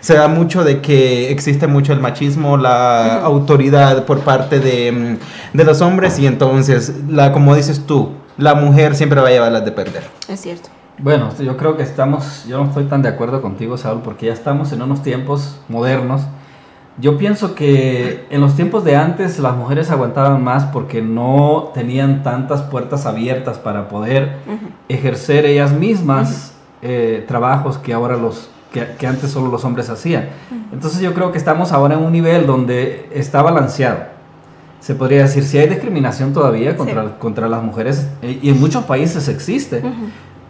se 0.00 0.14
da 0.14 0.28
mucho 0.28 0.64
de 0.64 0.80
que 0.80 1.30
existe 1.30 1.66
mucho 1.66 1.92
el 1.92 2.00
machismo, 2.00 2.56
la 2.56 3.22
autoridad 3.22 4.04
por 4.04 4.20
parte 4.20 4.60
de, 4.60 5.18
de, 5.52 5.64
los 5.64 5.80
hombres 5.80 6.18
y 6.18 6.26
entonces, 6.26 6.94
la, 7.08 7.32
como 7.32 7.54
dices 7.54 7.84
tú, 7.86 8.12
la 8.36 8.54
mujer 8.54 8.94
siempre 8.94 9.20
va 9.20 9.28
a 9.28 9.30
llevar 9.30 9.52
las 9.52 9.64
de 9.64 9.72
perder. 9.72 10.04
Es 10.28 10.40
cierto. 10.40 10.68
Bueno, 11.00 11.28
yo 11.38 11.56
creo 11.56 11.76
que 11.76 11.84
estamos, 11.84 12.44
yo 12.48 12.58
no 12.58 12.64
estoy 12.64 12.84
tan 12.84 13.02
de 13.02 13.08
acuerdo 13.08 13.40
contigo, 13.40 13.76
Saúl, 13.76 14.00
porque 14.02 14.26
ya 14.26 14.32
estamos 14.32 14.72
en 14.72 14.82
unos 14.82 15.02
tiempos 15.02 15.60
modernos. 15.68 16.22
Yo 17.00 17.16
pienso 17.16 17.54
que 17.54 18.26
en 18.30 18.40
los 18.40 18.56
tiempos 18.56 18.82
de 18.82 18.96
antes 18.96 19.38
las 19.38 19.56
mujeres 19.56 19.92
aguantaban 19.92 20.42
más 20.42 20.64
porque 20.64 21.00
no 21.00 21.70
tenían 21.72 22.24
tantas 22.24 22.62
puertas 22.62 23.06
abiertas 23.06 23.58
para 23.58 23.88
poder 23.88 24.38
ejercer 24.88 25.46
ellas 25.46 25.72
mismas 25.72 26.54
eh, 26.82 27.24
trabajos 27.28 27.78
que 27.78 27.92
ahora 27.92 28.16
los 28.16 28.50
que, 28.72 29.06
antes 29.06 29.30
solo 29.30 29.48
los 29.50 29.64
hombres 29.64 29.88
hacían. 29.90 30.28
Entonces 30.72 31.00
yo 31.00 31.14
creo 31.14 31.32
que 31.32 31.38
estamos 31.38 31.72
ahora 31.72 31.94
en 31.94 32.02
un 32.02 32.12
nivel 32.12 32.46
donde 32.46 33.08
está 33.12 33.42
balanceado. 33.42 34.00
Se 34.80 34.94
podría 34.94 35.22
decir, 35.22 35.44
si 35.44 35.58
hay 35.58 35.68
discriminación 35.68 36.32
todavía 36.32 36.76
contra, 36.76 37.18
contra 37.18 37.48
las 37.48 37.62
mujeres, 37.62 38.06
eh, 38.22 38.38
y 38.40 38.50
en 38.50 38.60
muchos 38.60 38.84
países 38.84 39.28
existe, 39.28 39.82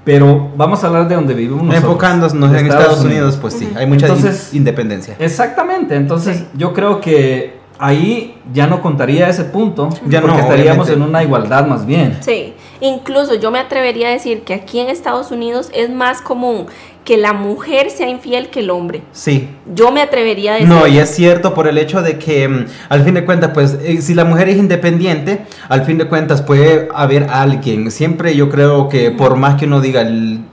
pero 0.05 0.51
vamos 0.57 0.85
a 0.85 0.89
hablar 0.89 1.09
de 1.09 1.15
donde 1.15 1.35
vivimos 1.35 1.75
Enfocándonos 1.75 2.35
en 2.35 2.67
Estados, 2.67 3.05
Unidos, 3.05 3.39
pues 3.41 3.55
sí, 3.55 3.71
hay 3.75 3.87
mucha 3.87 4.09
independencia. 4.53 5.17
Exactamente, 5.19 5.97
entonces 5.97 6.45
yo 6.55 6.73
creo 6.75 7.01
que 7.01 7.59
ahí 7.79 8.39
ya 8.53 8.67
no 8.67 8.83
contaría 8.83 9.29
ese 9.29 9.45
punto, 9.45 9.89
ya 10.07 10.21
porque 10.21 10.41
estaríamos 10.41 10.91
en 10.91 11.03
una 11.03 11.23
igualdad 11.23 11.67
más 11.67 11.87
bien. 11.87 12.19
Sí, 12.21 12.55
incluso 12.81 13.35
yo 13.35 13.51
me 13.51 13.59
atrevería 13.59 14.09
a 14.09 14.11
decir 14.11 14.43
que 14.43 14.55
aquí 14.55 14.81
en 14.81 14.89
Estados 14.89 15.31
Unidos 15.31 15.71
es 15.73 15.91
más 15.91 16.21
común 16.21 16.67
que 17.09 17.17
la 17.17 17.33
mujer 17.33 17.89
sea 17.89 18.07
infiel 18.07 18.51
que 18.51 18.61
el 18.61 18.69
hombre. 18.69 19.01
Sí. 19.13 19.49
Yo 19.75 19.91
me 19.91 20.03
atrevería 20.03 20.51
a 20.51 20.55
decir. 20.57 20.69
No, 20.69 20.87
y 20.87 20.99
es 20.99 21.09
cierto 21.09 21.55
por 21.55 21.67
el 21.67 21.79
hecho 21.79 22.03
de 22.03 22.19
que 22.19 22.47
mm, 22.47 22.67
al 22.91 23.03
fin 23.03 23.15
de 23.15 23.25
cuentas, 23.25 23.53
pues 23.55 23.79
eh, 23.83 24.03
si 24.03 24.13
la 24.13 24.27
mujer 24.27 24.51
es 24.51 24.59
independiente, 24.59 25.47
al 25.71 25.87
fin 25.87 25.97
de 25.97 26.07
cuentas 26.07 26.43
puede 26.43 26.87
haber 26.95 27.29
alguien. 27.31 27.91
Siempre 27.91 28.37
yo 28.37 28.51
creo 28.51 28.91
que 28.91 29.11
por 29.11 29.37
más 29.37 29.55
que 29.55 29.65
uno 29.65 29.81
diga 29.81 30.07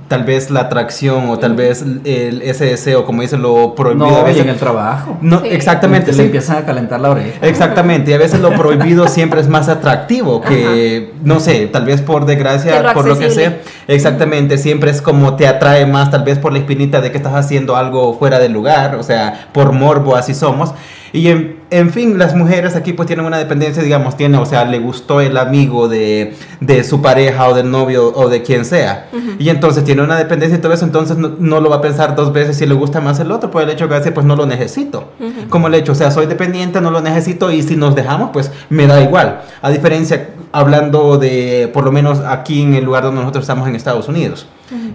tal 0.08 0.24
vez 0.24 0.52
la 0.52 0.62
atracción 0.62 1.30
o 1.30 1.40
tal 1.40 1.56
vez 1.56 1.82
el, 1.82 2.42
ese 2.44 2.66
deseo, 2.66 3.06
como 3.06 3.22
dice 3.22 3.38
lo 3.38 3.74
prohibido 3.76 4.08
no, 4.08 4.18
a 4.18 4.24
veces. 4.24 4.44
en 4.44 4.50
el 4.50 4.58
trabajo. 4.58 5.18
No, 5.22 5.44
exactamente. 5.44 6.14
Se 6.14 6.24
empiezan 6.24 6.58
a 6.58 6.66
calentar 6.66 7.02
la 7.02 7.10
oreja. 7.12 7.46
Exactamente, 7.46 8.12
y 8.12 8.14
a 8.14 8.18
veces 8.18 8.40
lo 8.40 8.52
prohibido 8.58 9.08
siempre 9.08 9.42
es 9.42 9.48
más 9.48 9.68
atractivo 9.68 10.42
que, 10.42 11.14
no 11.24 11.40
sé, 11.40 11.68
tal 11.68 11.86
vez 11.86 12.02
por 12.02 12.26
desgracia, 12.26 12.94
por 12.94 13.08
lo 13.08 13.18
que 13.18 13.30
sea. 13.32 13.60
Exactamente, 13.88 14.58
siempre 14.58 14.92
es 14.92 15.02
como 15.02 15.36
te 15.36 15.48
atrae 15.48 15.86
más, 15.86 16.12
tal 16.12 16.24
vez 16.24 16.40
por 16.46 16.54
la 16.54 16.60
espinita 16.60 17.02
de 17.02 17.10
que 17.10 17.18
estás 17.18 17.34
haciendo 17.34 17.76
algo 17.76 18.20
fuera 18.20 18.38
del 18.38 18.54
lugar, 18.54 18.98
o 18.98 19.02
sea, 19.02 19.48
por 19.52 19.72
morbo 19.72 20.16
así 20.16 20.36
somos. 20.36 20.76
Y 21.12 21.30
en, 21.30 21.56
en, 21.72 21.90
fin, 21.90 22.20
las 22.20 22.36
mujeres 22.36 22.76
aquí 22.76 22.94
pues 22.94 23.08
tienen 23.08 23.26
una 23.26 23.40
dependencia, 23.40 23.82
digamos, 23.82 24.16
tiene, 24.16 24.38
o 24.38 24.46
sea, 24.46 24.64
le 24.66 24.78
gustó 24.78 25.22
el 25.22 25.38
amigo 25.38 25.88
de, 25.88 26.36
de 26.60 26.84
su 26.84 27.02
pareja 27.02 27.48
o 27.48 27.56
del 27.56 27.72
novio 27.72 28.14
o 28.14 28.30
de 28.30 28.44
quien 28.44 28.64
sea. 28.64 29.08
Y 29.40 29.50
entonces 29.50 29.84
tiene 29.84 30.04
una 30.04 30.18
dependencia 30.18 30.60
y 30.60 30.62
todo 30.62 30.72
eso, 30.74 30.86
entonces 30.86 31.18
no, 31.18 31.60
lo 31.62 31.70
va 31.72 31.78
a 31.78 31.82
pensar 31.82 32.16
dos 32.16 32.32
veces 32.32 32.58
si 32.58 32.68
le 32.68 32.76
gusta 32.76 33.02
más 33.02 33.20
el 33.20 33.32
otro, 33.32 33.50
por 33.50 33.64
el 33.64 33.72
hecho 33.72 33.90
que 33.90 33.96
hace, 33.96 34.12
pues 34.12 34.24
no 34.28 34.36
lo 34.36 34.46
necesito. 34.46 35.14
Como 35.50 35.66
el 35.66 35.74
hecho, 35.74 35.94
o 35.94 35.96
sea, 35.96 36.12
soy 36.12 36.28
dependiente, 36.28 36.80
no 36.80 36.92
lo 36.92 37.02
necesito 37.02 37.50
y 37.50 37.64
si 37.64 37.76
nos 37.76 37.96
dejamos, 37.96 38.30
pues 38.32 38.52
me 38.70 38.86
da 38.86 39.02
igual. 39.02 39.42
A 39.64 39.72
diferencia, 39.72 40.30
hablando 40.58 41.18
de, 41.18 41.70
por 41.74 41.84
lo 41.84 41.92
menos 41.92 42.20
aquí 42.20 42.62
en 42.62 42.74
el 42.74 42.86
lugar 42.86 43.04
donde 43.04 43.22
nosotros 43.22 43.44
estamos 43.44 43.68
en 43.68 43.76
Estados 43.76 44.08
Unidos 44.08 44.48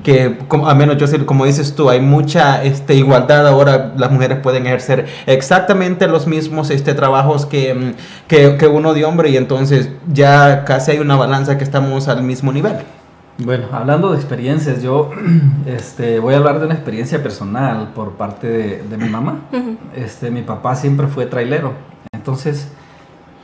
que 0.02 0.38
como, 0.48 0.68
a 0.68 0.74
menos 0.74 0.96
yo 0.96 1.06
sé, 1.06 1.24
como 1.24 1.44
dices 1.44 1.74
tú, 1.74 1.90
hay 1.90 2.00
mucha 2.00 2.62
este, 2.64 2.94
igualdad 2.94 3.46
ahora, 3.46 3.92
las 3.96 4.10
mujeres 4.10 4.38
pueden 4.38 4.66
ejercer 4.66 5.06
exactamente 5.26 6.08
los 6.08 6.26
mismos 6.26 6.70
este, 6.70 6.94
trabajos 6.94 7.46
que, 7.46 7.94
que, 8.26 8.56
que 8.56 8.66
uno 8.66 8.94
de 8.94 9.04
hombre 9.04 9.30
y 9.30 9.36
entonces 9.36 9.90
ya 10.12 10.64
casi 10.64 10.92
hay 10.92 10.98
una 10.98 11.16
balanza 11.16 11.56
que 11.58 11.64
estamos 11.64 12.08
al 12.08 12.22
mismo 12.22 12.52
nivel. 12.52 12.74
Bueno, 13.38 13.68
hablando 13.72 14.10
de 14.10 14.16
experiencias, 14.16 14.82
yo 14.82 15.10
este, 15.66 16.18
voy 16.18 16.34
a 16.34 16.38
hablar 16.38 16.58
de 16.58 16.66
una 16.66 16.74
experiencia 16.74 17.22
personal 17.22 17.90
por 17.94 18.12
parte 18.12 18.48
de, 18.48 18.82
de 18.82 18.96
mi 18.96 19.08
mamá. 19.08 19.40
este, 19.94 20.30
mi 20.30 20.42
papá 20.42 20.74
siempre 20.74 21.06
fue 21.06 21.26
trailero, 21.26 21.72
entonces 22.12 22.68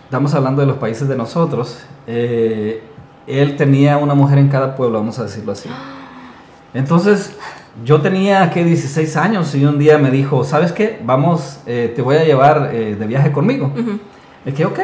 estamos 0.06 0.34
hablando 0.34 0.60
de 0.60 0.68
los 0.68 0.76
países 0.76 1.08
de 1.08 1.16
nosotros. 1.16 1.78
Eh, 2.06 2.80
él 3.26 3.56
tenía 3.56 3.98
una 3.98 4.14
mujer 4.14 4.38
en 4.38 4.48
cada 4.48 4.76
pueblo, 4.76 4.98
vamos 4.98 5.18
a 5.18 5.24
decirlo 5.24 5.50
así. 5.50 5.68
Entonces, 6.74 7.36
yo 7.84 8.00
tenía 8.00 8.48
que 8.50 8.64
16 8.64 9.16
años 9.16 9.52
y 9.56 9.64
un 9.64 9.80
día 9.80 9.98
me 9.98 10.12
dijo, 10.12 10.44
¿sabes 10.44 10.70
qué? 10.70 11.00
Vamos, 11.04 11.58
eh, 11.66 11.92
te 11.94 12.02
voy 12.02 12.16
a 12.16 12.24
llevar 12.24 12.70
eh, 12.72 12.94
de 12.94 13.06
viaje 13.06 13.32
conmigo. 13.32 13.72
Le 14.44 14.52
dije, 14.52 14.64
ok. 14.64 14.78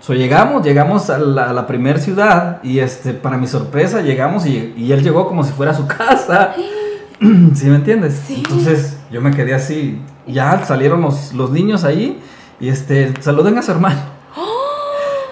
So, 0.00 0.12
llegamos, 0.12 0.64
llegamos 0.64 1.08
a 1.08 1.18
la, 1.18 1.52
la 1.52 1.66
primera 1.68 2.00
ciudad 2.00 2.60
y 2.64 2.80
este, 2.80 3.14
para 3.14 3.38
mi 3.38 3.46
sorpresa 3.46 4.02
llegamos 4.02 4.44
y, 4.44 4.74
y, 4.76 4.92
él 4.92 5.02
llegó 5.02 5.26
como 5.28 5.44
si 5.44 5.52
fuera 5.52 5.70
a 5.70 5.74
su 5.74 5.86
casa. 5.86 6.54
¿Sí 7.54 7.66
me 7.66 7.76
entiendes? 7.76 8.22
Entonces 8.28 8.98
yo 9.10 9.20
me 9.20 9.30
quedé 9.30 9.54
así. 9.54 10.02
Ya 10.26 10.64
salieron 10.64 11.00
los, 11.00 11.32
los 11.32 11.50
niños 11.50 11.84
ahí 11.84 12.20
y 12.58 12.68
este, 12.68 13.14
saluden 13.22 13.56
a 13.56 13.62
su 13.62 13.70
hermano. 13.70 14.13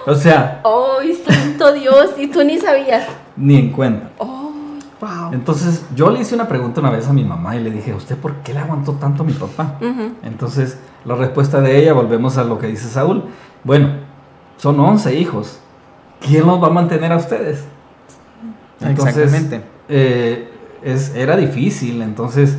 O 0.05 0.15
sea. 0.15 0.61
¡Ay, 0.63 1.13
santo 1.13 1.73
Dios! 1.73 2.11
Y 2.17 2.27
tú 2.27 2.43
ni 2.43 2.57
sabías. 2.57 3.07
Ni 3.35 3.57
en 3.57 3.71
cuenta. 3.71 4.09
Oh. 4.17 4.43
Entonces 5.31 5.85
yo 5.95 6.09
le 6.09 6.21
hice 6.21 6.35
una 6.35 6.47
pregunta 6.47 6.79
una 6.79 6.89
vez 6.89 7.07
a 7.07 7.13
mi 7.13 7.23
mamá 7.23 7.55
y 7.55 7.59
le 7.59 7.71
dije, 7.71 7.93
¿usted 7.93 8.15
por 8.15 8.35
qué 8.35 8.53
le 8.53 8.59
aguantó 8.59 8.93
tanto 8.93 9.23
a 9.23 9.25
mi 9.25 9.33
papá? 9.33 9.77
Entonces 10.23 10.77
la 11.05 11.15
respuesta 11.15 11.61
de 11.61 11.77
ella, 11.77 11.93
volvemos 11.93 12.37
a 12.37 12.43
lo 12.43 12.59
que 12.59 12.67
dice 12.67 12.87
Saúl, 12.87 13.23
bueno, 13.63 13.89
son 14.57 14.79
11 14.79 15.15
hijos, 15.15 15.59
¿quién 16.21 16.45
los 16.45 16.61
va 16.61 16.67
a 16.67 16.71
mantener 16.71 17.11
a 17.11 17.17
ustedes? 17.17 17.65
Entonces, 18.79 19.17
Exactamente. 19.17 19.67
Eh, 19.89 20.49
es, 20.81 21.13
era 21.15 21.35
difícil, 21.35 22.01
entonces 22.01 22.57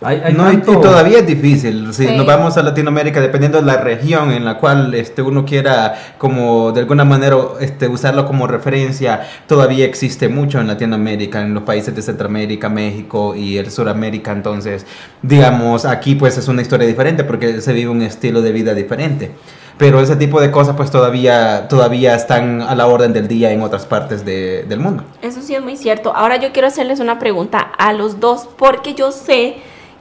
no, 0.00 0.52
y, 0.52 0.56
todavía 0.58 1.18
es 1.18 1.26
difícil. 1.26 1.92
Si 1.92 2.06
nos 2.06 2.26
vamos 2.26 2.56
a 2.56 2.62
Latinoamérica, 2.62 3.20
dependiendo 3.20 3.58
de 3.60 3.66
la 3.66 3.78
región 3.80 4.30
en 4.30 4.44
la 4.44 4.58
cual 4.58 4.94
este, 4.94 5.22
uno 5.22 5.44
quiera, 5.44 5.94
como 6.18 6.72
de 6.72 6.80
alguna 6.80 7.04
manera, 7.04 7.36
este, 7.60 7.88
usarlo 7.88 8.26
como 8.26 8.46
referencia, 8.46 9.26
todavía 9.46 9.86
existe 9.86 10.28
mucho 10.28 10.60
en 10.60 10.66
Latinoamérica, 10.66 11.40
en 11.40 11.54
los 11.54 11.62
países 11.62 11.94
de 11.94 12.02
Centroamérica, 12.02 12.68
México 12.68 13.34
y 13.34 13.56
el 13.58 13.70
Suramérica. 13.70 14.32
Entonces, 14.32 14.86
digamos, 15.22 15.84
aquí 15.84 16.14
pues 16.14 16.36
es 16.36 16.48
una 16.48 16.62
historia 16.62 16.86
diferente 16.86 17.24
porque 17.24 17.60
se 17.60 17.72
vive 17.72 17.90
un 17.90 18.02
estilo 18.02 18.42
de 18.42 18.52
vida 18.52 18.74
diferente 18.74 19.32
pero 19.78 20.00
ese 20.00 20.16
tipo 20.16 20.40
de 20.40 20.50
cosas 20.50 20.74
pues 20.76 20.90
todavía, 20.90 21.68
todavía 21.68 22.14
están 22.14 22.62
a 22.62 22.74
la 22.74 22.86
orden 22.86 23.12
del 23.12 23.28
día 23.28 23.52
en 23.52 23.62
otras 23.62 23.84
partes 23.84 24.24
de, 24.24 24.64
del 24.64 24.80
mundo. 24.80 25.04
Eso 25.22 25.42
sí 25.42 25.54
es 25.54 25.62
muy 25.62 25.76
cierto. 25.76 26.14
Ahora 26.16 26.36
yo 26.36 26.52
quiero 26.52 26.68
hacerles 26.68 27.00
una 27.00 27.18
pregunta 27.18 27.60
a 27.60 27.92
los 27.92 28.18
dos 28.20 28.48
porque 28.56 28.94
yo 28.94 29.12
sé 29.12 29.56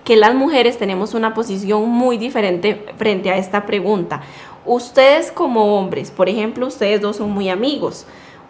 que 0.05 0.15
las 0.15 0.35
mujeres 0.35 0.77
tenemos 0.77 1.15
una 1.15 1.33
posición 1.33 1.89
muy 1.89 2.17
diferente 2.17 2.85
frente 2.95 3.31
a 3.31 3.37
esta 3.37 3.65
pregunta. 3.65 4.21
Ustedes 4.63 5.31
como 5.31 5.77
hombres, 5.77 6.11
por 6.11 6.29
ejemplo, 6.29 6.67
ustedes 6.67 7.01
dos 7.01 7.17
son 7.17 7.31
muy 7.31 7.49
amigos. 7.49 8.05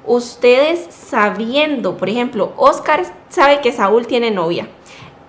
Ustedes 0.06 0.86
sabiendo, 0.94 1.98
por 1.98 2.10
ejemplo, 2.10 2.54
Oscar 2.58 3.04
sabe 3.30 3.62
que 3.62 3.72
Saúl 3.72 4.06
tiene 4.06 4.32
novia. 4.32 4.68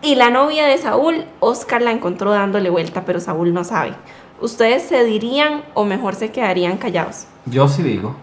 Y 0.03 0.17
la 0.17 0.31
novia 0.31 0.67
de 0.67 0.77
Saúl, 0.79 1.25
Oscar 1.41 1.81
la 1.81 1.93
encontró 1.93 2.33
dándole 2.33 2.71
vuelta, 2.71 3.05
pero 3.07 3.21
Saúl 3.21 3.55
no 3.55 3.65
sabe. 3.65 3.95
¿Ustedes 4.41 4.83
se 4.83 5.05
dirían 5.05 5.63
o 5.75 5.85
mejor 5.85 6.17
se 6.17 6.31
quedarían 6.31 6.77
callados? 6.77 7.27
Yo 7.47 7.69
sí 7.69 7.83
digo. 7.83 8.17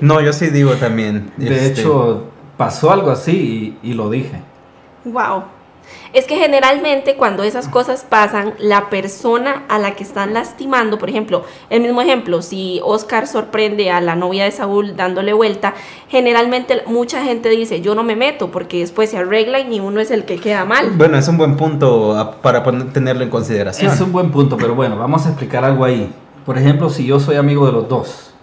no, 0.00 0.20
yo 0.20 0.32
sí 0.34 0.50
digo 0.50 0.74
también. 0.74 1.32
De 1.38 1.66
este, 1.66 1.80
hecho, 1.80 2.26
pasó 2.56 2.92
algo 2.92 3.10
así 3.10 3.78
y, 3.82 3.90
y 3.90 3.94
lo 3.94 4.10
dije. 4.10 4.40
Wow. 5.04 5.44
Es 6.12 6.26
que 6.26 6.36
generalmente 6.36 7.16
cuando 7.16 7.42
esas 7.42 7.68
cosas 7.68 8.04
pasan, 8.06 8.52
la 8.58 8.90
persona 8.90 9.64
a 9.70 9.78
la 9.78 9.94
que 9.94 10.02
están 10.02 10.34
lastimando, 10.34 10.98
por 10.98 11.08
ejemplo, 11.08 11.44
el 11.70 11.80
mismo 11.80 12.02
ejemplo, 12.02 12.42
si 12.42 12.80
Oscar 12.84 13.26
sorprende 13.26 13.90
a 13.90 14.02
la 14.02 14.14
novia 14.14 14.44
de 14.44 14.50
Saúl 14.50 14.94
dándole 14.94 15.32
vuelta, 15.32 15.72
generalmente 16.08 16.82
mucha 16.84 17.24
gente 17.24 17.48
dice, 17.48 17.80
yo 17.80 17.94
no 17.94 18.04
me 18.04 18.14
meto 18.14 18.50
porque 18.50 18.80
después 18.80 19.08
se 19.08 19.16
arreglan 19.16 19.72
y 19.72 19.80
uno 19.80 20.00
es 20.00 20.10
el 20.10 20.26
que 20.26 20.38
queda 20.38 20.66
mal. 20.66 20.90
Bueno, 20.96 21.16
es 21.16 21.26
un 21.28 21.38
buen 21.38 21.56
punto 21.56 22.36
para 22.42 22.62
tenerlo 22.92 23.22
en 23.22 23.30
consideración. 23.30 23.90
Es 23.90 24.00
un 24.02 24.12
buen 24.12 24.30
punto, 24.30 24.58
pero 24.58 24.74
bueno, 24.74 24.98
vamos 24.98 25.24
a 25.24 25.30
explicar 25.30 25.64
algo 25.64 25.82
ahí. 25.82 26.12
Por 26.44 26.58
ejemplo, 26.58 26.90
si 26.90 27.06
yo 27.06 27.20
soy 27.20 27.36
amigo 27.36 27.64
de 27.64 27.72
los 27.72 27.88
dos, 27.88 28.34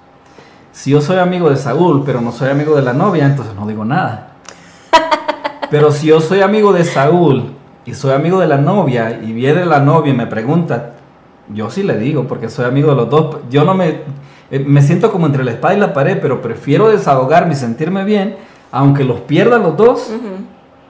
si 0.71 0.89
yo 0.89 1.01
soy 1.01 1.17
amigo 1.17 1.51
de 1.51 1.57
Saúl, 1.57 2.01
pero 2.03 2.19
no 2.19 2.31
soy 2.31 2.49
amigo 2.49 2.75
de 2.75 2.81
la 2.81 2.93
novia, 2.93 3.27
entonces 3.27 3.53
no 3.53 3.67
digo 3.67 3.85
nada. 3.85 4.37
Pero 5.69 5.91
si 5.91 6.07
yo 6.07 6.19
soy 6.19 6.41
amigo 6.41 6.73
de 6.73 6.83
Saúl 6.83 7.58
y 7.89 7.95
soy 7.95 8.11
amigo 8.13 8.39
de 8.39 8.47
la 8.47 8.57
novia 8.57 9.19
y 9.21 9.33
viene 9.33 9.65
la 9.65 9.79
novia 9.79 10.13
y 10.13 10.15
me 10.15 10.27
pregunta, 10.27 10.91
yo 11.51 11.71
sí 11.71 11.81
le 11.81 11.97
digo 11.97 12.27
porque 12.27 12.47
soy 12.47 12.65
amigo 12.65 12.91
de 12.91 12.95
los 12.95 13.09
dos. 13.09 13.37
Yo 13.49 13.63
no 13.63 13.73
me, 13.73 14.01
eh, 14.51 14.59
me 14.59 14.83
siento 14.83 15.11
como 15.11 15.25
entre 15.25 15.43
la 15.43 15.51
espada 15.51 15.73
y 15.73 15.79
la 15.79 15.91
pared, 15.91 16.19
pero 16.21 16.39
prefiero 16.39 16.89
desahogarme 16.89 17.53
y 17.53 17.55
sentirme 17.55 18.03
bien, 18.03 18.37
aunque 18.71 19.03
los 19.03 19.21
pierda 19.21 19.57
los 19.57 19.75
dos, 19.75 20.11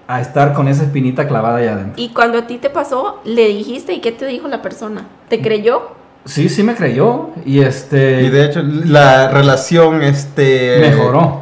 a 0.07 0.19
estar 0.19 0.53
con 0.53 0.67
esa 0.67 0.83
espinita 0.83 1.25
clavada 1.25 1.59
allá 1.59 1.73
adentro. 1.73 1.93
Y 1.95 2.09
cuando 2.09 2.37
a 2.37 2.47
ti 2.47 2.57
te 2.57 2.69
pasó, 2.69 3.21
le 3.23 3.47
dijiste 3.47 3.93
y 3.93 4.01
qué 4.01 4.11
te 4.11 4.25
dijo 4.25 4.49
la 4.49 4.61
persona? 4.61 5.07
¿Te 5.29 5.41
creyó? 5.41 5.91
Sí, 6.25 6.49
sí 6.49 6.63
me 6.63 6.75
creyó 6.75 7.29
y 7.45 7.61
este... 7.61 8.23
Y 8.23 8.29
de 8.29 8.45
hecho 8.45 8.61
la 8.61 9.29
relación 9.29 10.03
este... 10.03 10.79
Mejoró 10.81 11.38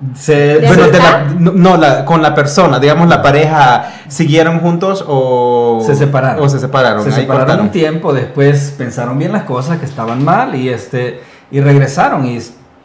bueno, 0.00 1.52
no, 1.54 1.76
la, 1.76 2.04
con 2.06 2.22
la 2.22 2.34
persona, 2.34 2.78
digamos, 2.78 3.08
la 3.08 3.20
pareja, 3.20 3.92
¿siguieron 4.08 4.60
juntos 4.60 5.04
o 5.06 5.82
se 5.84 5.94
separaron? 5.94 6.42
O 6.42 6.48
se 6.48 6.58
separaron. 6.58 7.04
Se 7.04 7.12
separaron 7.12 7.60
un 7.60 7.70
tiempo, 7.70 8.12
después 8.12 8.74
pensaron 8.78 9.18
bien 9.18 9.32
las 9.32 9.42
cosas 9.42 9.78
que 9.78 9.84
estaban 9.84 10.24
mal 10.24 10.54
y 10.54 10.70
este 10.70 11.20
y 11.50 11.60
regresaron 11.60 12.26
y, 12.26 12.38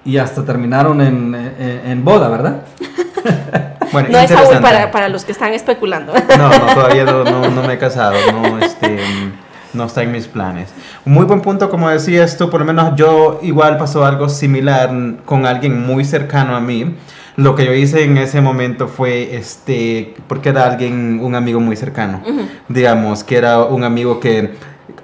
y 0.04 0.17
hasta 0.17 0.43
terminaron 0.43 1.01
en, 1.01 1.56
en, 1.86 2.04
boda, 2.04 2.28
¿verdad? 2.28 2.62
bueno, 3.93 4.10
no 4.12 4.19
es 4.19 4.32
aún 4.32 4.62
para, 4.62 4.91
para, 4.91 5.08
los 5.08 5.23
que 5.23 5.32
están 5.32 5.54
especulando. 5.54 6.13
no, 6.38 6.49
no, 6.49 6.73
todavía 6.73 7.06
no, 7.06 7.23
no, 7.23 7.63
me 7.63 7.73
he 7.73 7.78
casado, 7.78 8.15
no, 8.34 8.60
este 8.65 8.99
no 9.75 9.85
está 9.85 10.03
en 10.03 10.11
mis 10.11 10.27
planes. 10.27 10.69
Un 11.05 11.13
muy 11.13 11.25
buen 11.25 11.41
punto, 11.41 11.69
como 11.69 11.89
decías 11.89 12.38
tú, 12.38 12.49
por 12.49 12.61
lo 12.61 12.65
menos 12.65 12.95
yo 12.95 13.39
igual 13.43 13.77
pasó 13.77 14.05
algo 14.05 14.29
similar 14.29 14.91
con 15.25 15.45
alguien 15.45 15.85
muy 15.85 16.05
cercano 16.05 16.55
a 16.55 16.61
mí. 16.61 16.95
Lo 17.35 17.55
que 17.55 17.65
yo 17.65 17.73
hice 17.73 18.03
en 18.03 18.17
ese 18.17 18.39
momento 18.39 18.88
fue, 18.88 19.35
este, 19.35 20.15
porque 20.27 20.49
era 20.49 20.65
alguien, 20.65 21.19
un 21.21 21.35
amigo 21.35 21.59
muy 21.59 21.75
cercano, 21.75 22.21
digamos, 22.69 23.25
que 23.25 23.35
era 23.35 23.63
un 23.63 23.83
amigo 23.83 24.21
que 24.21 24.53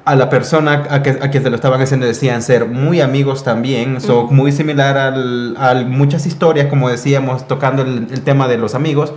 a 0.06 0.16
la 0.16 0.30
persona 0.30 0.88
a, 0.90 1.04
que, 1.04 1.12
a 1.12 1.30
quien 1.30 1.44
se 1.44 1.50
lo 1.50 1.56
estaban 1.56 1.82
haciendo 1.82 2.06
decían 2.06 2.42
ser 2.42 2.66
muy 2.66 3.02
amigos 3.02 3.44
también, 3.44 4.00
son 4.02 4.34
muy 4.34 4.52
similar 4.52 4.98
al, 4.98 5.56
a 5.58 5.76
muchas 5.86 6.26
historias, 6.26 6.68
como 6.68 6.90
decíamos, 6.90 7.48
tocando 7.48 7.82
el, 7.84 8.08
el 8.10 8.22
tema 8.22 8.48
de 8.48 8.58
los 8.58 8.76
amigos. 8.76 9.14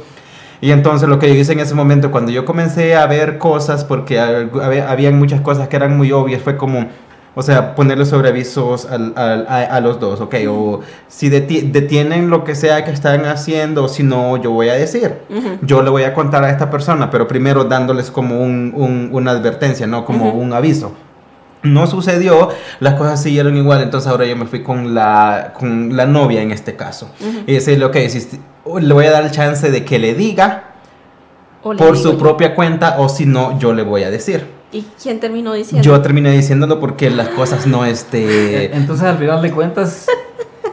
Y 0.61 0.71
entonces 0.71 1.09
lo 1.09 1.19
que 1.19 1.29
yo 1.29 1.35
hice 1.35 1.53
en 1.53 1.61
ese 1.61 1.75
momento, 1.75 2.11
cuando 2.11 2.33
yo 2.33 2.45
comencé 2.45 2.97
a 2.97 3.07
ver 3.07 3.39
cosas, 3.39 3.85
porque 3.85 4.19
había, 4.19 5.11
muchas 5.11 5.41
cosas 5.41 5.69
que 5.69 5.77
eran 5.77 5.97
muy 5.97 6.13
obvias, 6.13 6.43
fue 6.43 6.57
como, 6.57 6.87
o 7.35 7.43
sea, 7.43 7.75
ponerle 7.75 8.07
sobreavisos 8.07 8.87
a, 8.87 9.81
los 9.81 10.01
dos, 10.01 10.21
ok, 10.21 10.35
o 10.49 10.81
si 11.09 11.29
detienen 11.29 12.31
lo 12.31 12.45
que 12.45 12.55
sea 12.55 12.85
que 12.85 12.93
están 12.93 13.25
haciendo, 13.27 13.89
si 13.89 14.03
no, 14.03 14.37
yo 14.37 14.53
voy 14.53 14.69
a 14.69 14.75
decir, 14.75 15.15
yo 15.63 15.83
le 15.83 15.91
voy 15.91 16.05
a 16.05 16.15
contar 16.15 16.45
a 16.45 16.51
esta 16.51 16.71
persona, 16.71 17.11
pero 17.11 17.29
primero 17.29 17.65
dándoles 17.65 18.11
como 18.11 18.41
una 18.41 19.31
advertencia, 19.33 19.87
no 19.87 20.05
como 20.05 20.33
un 20.33 20.53
aviso. 20.53 20.93
No 21.63 21.87
sucedió, 21.87 22.51
las 22.79 22.93
cosas 22.95 23.23
siguieron 23.23 23.57
igual, 23.57 23.83
entonces 23.83 24.11
ahora 24.11 24.27
yo 24.27 24.37
me 24.37 24.45
fui 24.45 24.63
con 24.63 24.95
la, 24.95 25.55
con 25.59 25.97
la 25.97 26.05
novia 26.05 26.43
en 26.43 26.51
este 26.51 26.77
caso. 26.77 27.11
Y 27.47 27.55
decirle, 27.55 27.87
ok, 27.87 27.97
si, 28.09 28.39
le 28.81 28.95
voy 28.95 29.07
a 29.07 29.11
dar 29.11 29.25
el 29.25 29.31
chance 29.31 29.71
de 29.71 29.85
que 29.85 29.99
le 29.99 30.15
diga 30.15 30.75
por 31.63 31.97
su 31.97 32.19
propia 32.19 32.55
cuenta 32.55 32.97
o 32.99 33.09
si 33.09 33.27
no, 33.27 33.59
yo 33.59 33.73
le 33.73 33.83
voy 33.83 34.03
a 34.03 34.11
decir. 34.11 34.47
¿Y 34.73 34.85
quién 35.01 35.21
terminó 35.21 35.53
diciendo? 35.53 35.85
Yo 35.85 36.01
terminé 36.01 36.33
diciéndolo 36.33 36.81
porque 36.81 37.09
las 37.09 37.29
cosas 37.29 37.67
no, 37.67 37.85
este... 37.85 38.75
Entonces 38.77 39.07
al 39.07 39.19
final 39.19 39.41
de 39.41 39.51
cuentas 39.53 40.07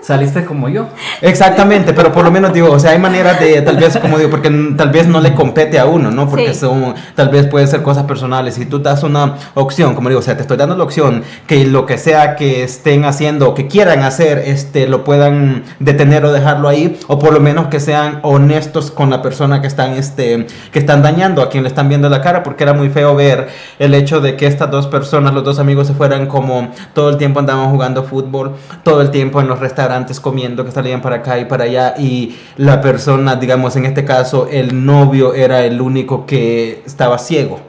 saliste 0.02 0.44
como 0.46 0.68
yo. 0.68 0.88
Exactamente, 1.22 1.94
pero 1.94 2.12
por 2.12 2.26
lo 2.26 2.32
menos 2.32 2.52
digo, 2.54 2.72
o 2.72 2.80
sea, 2.80 2.92
hay 2.92 3.00
maneras 3.00 3.40
de, 3.40 3.62
tal 3.62 3.78
vez, 3.78 3.98
como 3.98 4.18
digo, 4.18 4.30
porque 4.30 4.50
tal 4.76 4.90
vez 4.90 5.08
no 5.08 5.22
le 5.22 5.34
compete 5.36 5.80
a 5.80 5.86
uno, 5.86 6.12
¿no? 6.12 6.28
Porque 6.28 6.54
son, 6.54 6.96
tal 7.16 7.30
vez 7.30 7.48
pueden 7.48 7.68
ser 7.68 7.84
cosas 7.84 8.04
personales. 8.06 8.56
Si 8.56 8.66
tú 8.66 8.80
das 8.80 9.04
una 9.04 9.36
opción, 9.54 9.94
como 9.94 10.10
digo, 10.10 10.20
o 10.20 10.24
sea, 10.24 10.36
te 10.36 10.42
estoy 10.42 10.58
dando 10.58 10.76
la 10.76 10.84
opción 10.84 11.24
que 11.46 11.66
lo 11.66 11.86
que 11.86 11.98
sea 11.98 12.36
que 12.36 12.64
estén 12.64 13.06
haciendo 13.06 13.50
o 13.50 13.54
que 13.54 13.68
quieran 13.68 14.04
hacer, 14.04 14.40
este, 14.40 14.88
lo 14.88 15.04
puedan 15.04 15.64
detener 15.80 16.26
o 16.26 16.32
dejarlo 16.32 16.68
ahí, 16.68 17.00
o 17.08 17.20
por 17.20 17.34
lo 17.34 17.40
menos 17.40 17.68
que 17.68 17.80
sean 17.80 18.20
honestos 18.24 18.90
con 18.90 19.10
la 19.12 19.22
persona 19.22 19.62
que 19.62 19.68
están, 19.68 19.94
este, 19.94 20.48
que 20.72 20.80
están 20.80 21.04
dañando, 21.04 21.44
a 21.44 21.50
quien 21.50 21.64
le 21.64 21.70
están 21.70 21.90
viendo 21.90 22.10
la 22.10 22.22
cara, 22.22 22.42
porque 22.42 22.64
era 22.64 22.74
muy 22.74 22.90
feo 22.90 23.16
ver 23.16 23.50
el 23.78 23.94
hecho 23.94 24.20
de 24.20 24.36
que 24.36 24.48
estas 24.48 24.72
dos 24.72 24.88
personas, 24.88 25.34
los 25.34 25.44
dos 25.44 25.60
amigos, 25.60 25.88
se 25.88 25.94
fueran 25.94 26.26
como 26.26 26.72
todo 26.94 27.10
el 27.10 27.18
tiempo 27.18 27.40
andaban 27.40 27.70
jugando 27.70 28.04
fútbol, 28.04 28.54
todo 28.84 29.02
el 29.02 29.12
tiempo 29.12 29.40
en 29.40 29.48
los 29.48 29.60
restaurantes 29.60 29.91
antes 29.92 30.20
comiendo, 30.20 30.66
que 30.66 30.72
salían 30.72 31.02
para 31.02 31.18
acá 31.18 31.40
y 31.40 31.46
para 31.46 31.66
allá, 31.66 31.96
y 31.98 32.38
la 32.58 32.82
persona, 32.82 33.36
digamos, 33.36 33.76
en 33.76 33.86
este 33.86 34.06
caso, 34.06 34.48
el 34.52 34.86
novio 34.86 35.34
era 35.34 35.64
el 35.64 35.82
único 35.82 36.26
que 36.26 36.82
estaba 36.86 37.18
ciego, 37.18 37.60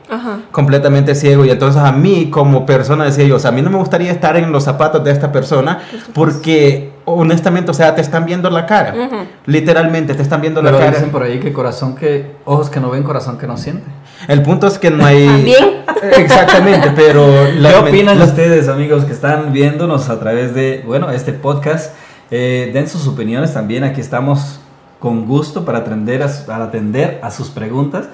completamente 0.51 1.15
ciego, 1.15 1.45
y 1.45 1.51
entonces 1.51 1.83
a 1.83 1.93
mí 1.93 2.31
como 2.31 2.67
persona 2.67 3.05
decía 3.05 3.25
yo, 3.25 3.37
o 3.37 3.39
sea, 3.39 3.51
a 3.51 3.53
mí 3.53 3.63
no 3.63 3.71
me 3.71 3.79
gustaría 3.79 4.11
estar 4.11 4.37
en 4.37 4.53
los 4.53 4.65
zapatos 4.65 5.03
de 5.05 5.11
esta 5.11 5.33
persona, 5.33 5.81
porque 6.15 6.93
honestamente, 7.05 7.71
o 7.71 7.75
sea, 7.75 7.95
te 7.95 8.01
están 8.01 8.25
viendo 8.25 8.51
la 8.51 8.67
cara, 8.67 8.95
literalmente 9.47 10.15
te 10.15 10.23
están 10.23 10.41
viendo 10.41 10.63
la 10.63 10.73
cara. 10.73 10.91
dicen 10.91 11.11
por 11.11 11.23
ahí 11.23 11.41
que 11.41 11.53
corazón 11.53 11.95
que, 11.95 12.33
ojos 12.45 12.71
que 12.71 12.81
no 12.81 12.91
ven, 12.91 13.03
corazón 13.03 13.39
que 13.39 13.47
no 13.47 13.57
siente. 13.57 13.85
El 14.29 14.43
punto 14.43 14.67
es 14.67 14.79
que 14.79 14.91
no 14.91 15.05
hay... 15.05 15.27
¿También? 15.27 15.83
Exactamente, 16.17 16.93
pero... 16.95 17.27
¿Qué 17.61 17.75
opinan 17.75 18.21
ustedes, 18.21 18.69
amigos, 18.69 19.05
que 19.05 19.13
están 19.13 19.53
viéndonos 19.53 20.09
a 20.09 20.21
través 20.21 20.55
de, 20.55 20.83
bueno, 20.87 21.11
este 21.11 21.33
podcast? 21.33 21.93
Eh, 22.35 22.71
den 22.73 22.88
sus 22.88 23.07
opiniones 23.07 23.53
también. 23.53 23.85
Aquí 23.85 24.01
estamos 24.01 24.59
con 24.99 25.27
gusto 25.27 25.66
para 25.66 25.81
atender 25.81 26.23
a, 26.23 26.29
para 26.47 26.64
atender 26.64 27.21
a 27.23 27.31
sus 27.31 27.51
preguntas. 27.51 28.09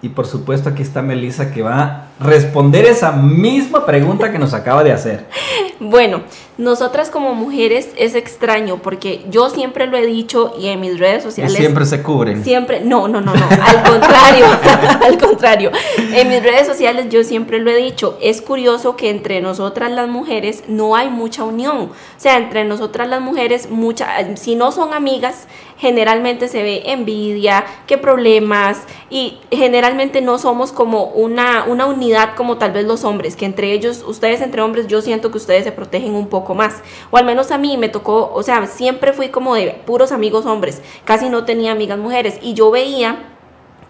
Y 0.00 0.10
por 0.10 0.26
supuesto 0.26 0.68
aquí 0.68 0.82
está 0.82 1.02
Melissa 1.02 1.50
que 1.50 1.60
va 1.60 1.82
a 1.82 2.06
responder 2.20 2.84
esa 2.84 3.10
misma 3.10 3.84
pregunta 3.84 4.30
que 4.30 4.38
nos 4.38 4.54
acaba 4.54 4.82
de 4.84 4.92
hacer. 4.92 5.26
Bueno, 5.80 6.22
nosotras 6.58 7.08
como 7.08 7.34
mujeres 7.34 7.90
es 7.96 8.16
extraño 8.16 8.78
porque 8.82 9.24
yo 9.30 9.48
siempre 9.48 9.86
lo 9.86 9.96
he 9.96 10.04
dicho 10.04 10.54
y 10.60 10.66
en 10.66 10.80
mis 10.80 10.98
redes 10.98 11.22
sociales... 11.22 11.56
siempre 11.56 11.86
se 11.86 12.02
cubren. 12.02 12.42
Siempre, 12.42 12.80
no, 12.80 13.06
no, 13.06 13.20
no, 13.20 13.32
no, 13.32 13.44
al 13.44 13.82
contrario, 13.84 14.46
al 15.02 15.18
contrario. 15.18 15.70
En 16.12 16.28
mis 16.28 16.42
redes 16.42 16.66
sociales 16.66 17.06
yo 17.10 17.22
siempre 17.22 17.60
lo 17.60 17.70
he 17.70 17.76
dicho, 17.76 18.18
es 18.20 18.42
curioso 18.42 18.96
que 18.96 19.08
entre 19.08 19.40
nosotras 19.40 19.92
las 19.92 20.08
mujeres 20.08 20.64
no 20.66 20.96
hay 20.96 21.10
mucha 21.10 21.44
unión. 21.44 21.76
O 21.78 22.20
sea, 22.20 22.36
entre 22.36 22.64
nosotras 22.64 23.08
las 23.08 23.20
mujeres, 23.20 23.70
mucha, 23.70 24.36
si 24.36 24.56
no 24.56 24.72
son 24.72 24.92
amigas, 24.92 25.46
generalmente 25.78 26.48
se 26.48 26.62
ve 26.62 26.82
envidia, 26.86 27.64
qué 27.86 27.98
problemas 27.98 28.82
y 29.10 29.38
generalmente 29.50 30.20
no 30.20 30.38
somos 30.38 30.72
como 30.72 31.04
una, 31.04 31.64
una 31.68 31.86
unidad 31.86 32.34
como 32.36 32.58
tal 32.58 32.72
vez 32.72 32.84
los 32.84 33.04
hombres, 33.04 33.36
que 33.36 33.46
entre 33.46 33.72
ellos, 33.72 34.04
ustedes 34.06 34.40
entre 34.40 34.60
hombres, 34.60 34.88
yo 34.88 35.00
siento 35.02 35.30
que 35.30 35.38
ustedes 35.38 35.62
se 35.62 35.72
protegen 35.72 36.14
un 36.14 36.26
poco 36.26 36.47
más. 36.54 36.82
O 37.10 37.16
al 37.16 37.24
menos 37.24 37.50
a 37.50 37.58
mí 37.58 37.76
me 37.76 37.88
tocó, 37.88 38.30
o 38.32 38.42
sea, 38.42 38.66
siempre 38.66 39.12
fui 39.12 39.28
como 39.28 39.54
de 39.54 39.80
puros 39.86 40.12
amigos 40.12 40.46
hombres, 40.46 40.82
casi 41.04 41.28
no 41.28 41.44
tenía 41.44 41.72
amigas 41.72 41.98
mujeres 41.98 42.38
y 42.42 42.54
yo 42.54 42.70
veía 42.70 43.34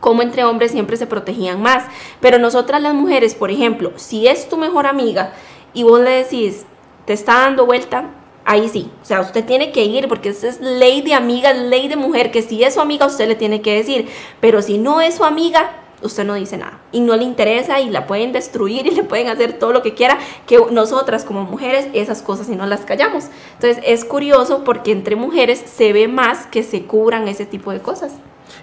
como 0.00 0.22
entre 0.22 0.44
hombres 0.44 0.70
siempre 0.70 0.96
se 0.96 1.06
protegían 1.06 1.60
más. 1.62 1.84
Pero 2.20 2.38
nosotras 2.38 2.80
las 2.80 2.94
mujeres, 2.94 3.34
por 3.34 3.50
ejemplo, 3.50 3.92
si 3.96 4.26
es 4.26 4.48
tu 4.48 4.56
mejor 4.56 4.86
amiga 4.86 5.32
y 5.74 5.82
vos 5.82 6.00
le 6.00 6.10
decís, 6.10 6.64
te 7.04 7.12
está 7.12 7.40
dando 7.40 7.66
vuelta, 7.66 8.10
ahí 8.44 8.68
sí. 8.68 8.90
O 9.02 9.04
sea, 9.04 9.20
usted 9.20 9.44
tiene 9.44 9.72
que 9.72 9.84
ir 9.84 10.08
porque 10.08 10.30
esa 10.30 10.48
es 10.48 10.60
ley 10.60 11.02
de 11.02 11.14
amiga, 11.14 11.52
ley 11.52 11.88
de 11.88 11.96
mujer, 11.96 12.30
que 12.30 12.42
si 12.42 12.62
es 12.64 12.74
su 12.74 12.80
amiga 12.80 13.06
usted 13.06 13.28
le 13.28 13.34
tiene 13.34 13.60
que 13.60 13.74
decir. 13.74 14.08
Pero 14.40 14.62
si 14.62 14.78
no 14.78 15.00
es 15.00 15.16
su 15.16 15.24
amiga, 15.24 15.70
usted 16.02 16.24
no 16.24 16.34
dice 16.34 16.56
nada 16.56 16.78
y 16.92 17.00
no 17.00 17.16
le 17.16 17.24
interesa 17.24 17.80
y 17.80 17.90
la 17.90 18.06
pueden 18.06 18.32
destruir 18.32 18.86
y 18.86 18.90
le 18.90 19.04
pueden 19.04 19.28
hacer 19.28 19.54
todo 19.54 19.72
lo 19.72 19.82
que 19.82 19.94
quiera, 19.94 20.18
que 20.46 20.58
nosotras 20.70 21.24
como 21.24 21.44
mujeres 21.44 21.88
esas 21.92 22.22
cosas 22.22 22.48
y 22.48 22.56
no 22.56 22.66
las 22.66 22.80
callamos. 22.80 23.24
Entonces 23.54 23.82
es 23.86 24.04
curioso 24.04 24.64
porque 24.64 24.92
entre 24.92 25.16
mujeres 25.16 25.62
se 25.64 25.92
ve 25.92 26.08
más 26.08 26.46
que 26.46 26.62
se 26.62 26.84
cubran 26.84 27.28
ese 27.28 27.46
tipo 27.46 27.72
de 27.72 27.80
cosas. 27.80 28.12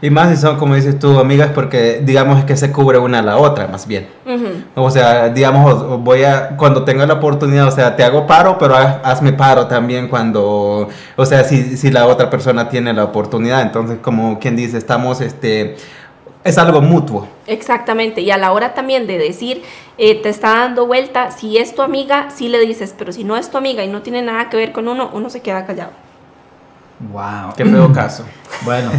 Y 0.01 0.09
más 0.09 0.29
si 0.29 0.37
son, 0.37 0.57
como 0.57 0.75
dices 0.75 0.99
tú, 0.99 1.17
amigas, 1.19 1.51
porque 1.53 2.01
digamos 2.03 2.43
que 2.43 2.57
se 2.57 2.71
cubre 2.71 2.97
una 2.97 3.19
a 3.19 3.21
la 3.21 3.37
otra, 3.37 3.67
más 3.67 3.87
bien. 3.87 4.07
O 4.75 4.89
sea, 4.89 5.29
digamos, 5.29 6.03
voy 6.03 6.23
a, 6.23 6.57
cuando 6.57 6.83
tenga 6.83 7.05
la 7.05 7.13
oportunidad, 7.15 7.67
o 7.67 7.71
sea, 7.71 7.95
te 7.95 8.03
hago 8.03 8.27
paro, 8.27 8.57
pero 8.57 8.75
hazme 8.75 9.33
paro 9.33 9.67
también 9.67 10.07
cuando, 10.07 10.89
o 11.15 11.25
sea, 11.25 11.43
si, 11.43 11.77
si 11.77 11.91
la 11.91 12.07
otra 12.07 12.29
persona 12.29 12.67
tiene 12.67 12.93
la 12.93 13.05
oportunidad. 13.05 13.61
Entonces, 13.61 13.99
como 14.01 14.39
quien 14.39 14.55
dice, 14.55 14.77
estamos, 14.77 15.21
este, 15.21 15.77
es 16.45 16.59
algo 16.59 16.79
mutuo. 16.79 17.27
Exactamente, 17.47 18.21
y 18.21 18.29
a 18.29 18.37
la 18.37 18.53
hora 18.53 18.75
también 18.75 19.07
de 19.07 19.17
decir, 19.17 19.63
eh, 19.97 20.21
te 20.21 20.29
está 20.29 20.59
dando 20.59 20.85
vuelta, 20.85 21.31
si 21.31 21.57
es 21.57 21.73
tu 21.73 21.81
amiga, 21.81 22.29
sí 22.29 22.47
le 22.49 22.59
dices, 22.59 22.93
pero 22.95 23.11
si 23.11 23.23
no 23.23 23.35
es 23.35 23.49
tu 23.49 23.57
amiga 23.57 23.83
y 23.83 23.87
no 23.87 24.03
tiene 24.03 24.21
nada 24.21 24.47
que 24.49 24.55
ver 24.55 24.71
con 24.71 24.87
uno, 24.87 25.09
uno 25.11 25.29
se 25.31 25.41
queda 25.41 25.65
callado. 25.65 25.91
Wow. 27.11 27.55
Qué 27.57 27.65
feo 27.65 27.91
caso. 27.93 28.25
Bueno, 28.63 28.91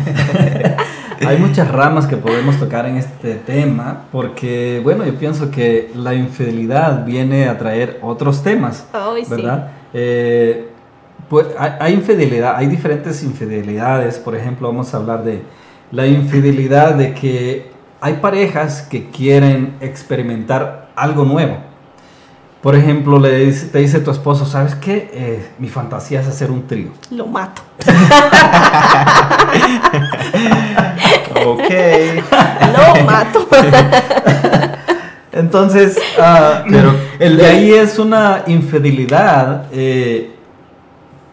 hay 1.26 1.38
muchas 1.38 1.70
ramas 1.70 2.08
que 2.08 2.16
podemos 2.16 2.58
tocar 2.58 2.84
en 2.86 2.96
este 2.96 3.36
tema, 3.36 4.06
porque, 4.10 4.80
bueno, 4.82 5.06
yo 5.06 5.14
pienso 5.14 5.48
que 5.52 5.92
la 5.94 6.14
infidelidad 6.14 7.04
viene 7.04 7.48
a 7.48 7.56
traer 7.56 8.00
otros 8.02 8.42
temas, 8.42 8.88
Ay, 8.92 9.24
sí. 9.24 9.30
¿verdad? 9.30 9.70
Eh, 9.94 10.68
pues 11.30 11.46
hay, 11.56 11.72
hay 11.78 11.94
infidelidad, 11.94 12.56
hay 12.56 12.66
diferentes 12.66 13.22
infidelidades, 13.22 14.18
por 14.18 14.34
ejemplo, 14.34 14.66
vamos 14.66 14.92
a 14.92 14.96
hablar 14.96 15.22
de 15.22 15.42
la 15.92 16.06
infidelidad 16.06 16.94
de 16.94 17.14
que 17.14 17.70
hay 18.00 18.14
parejas 18.14 18.82
que 18.82 19.08
quieren 19.10 19.76
experimentar 19.80 20.88
algo 20.96 21.24
nuevo. 21.24 21.56
Por 22.62 22.74
ejemplo, 22.74 23.18
le 23.20 23.36
dice- 23.46 23.66
te 23.68 23.78
dice 23.78 24.00
tu 24.00 24.10
esposo, 24.10 24.44
¿sabes 24.44 24.74
qué? 24.74 25.10
Eh, 25.12 25.48
mi 25.58 25.68
fantasía 25.68 26.20
es 26.20 26.26
hacer 26.26 26.50
un 26.50 26.66
trío. 26.66 26.88
Lo 27.10 27.26
mato. 27.26 27.62
Ok. 31.46 31.62
Lo 32.76 33.04
mato. 33.04 33.46
Entonces, 35.32 35.98
ah, 36.18 36.64
Pero 36.68 36.94
el 37.18 37.36
de 37.36 37.46
ahí 37.46 37.72
es 37.72 37.98
una 37.98 38.42
infidelidad 38.46 39.66
eh, 39.72 40.34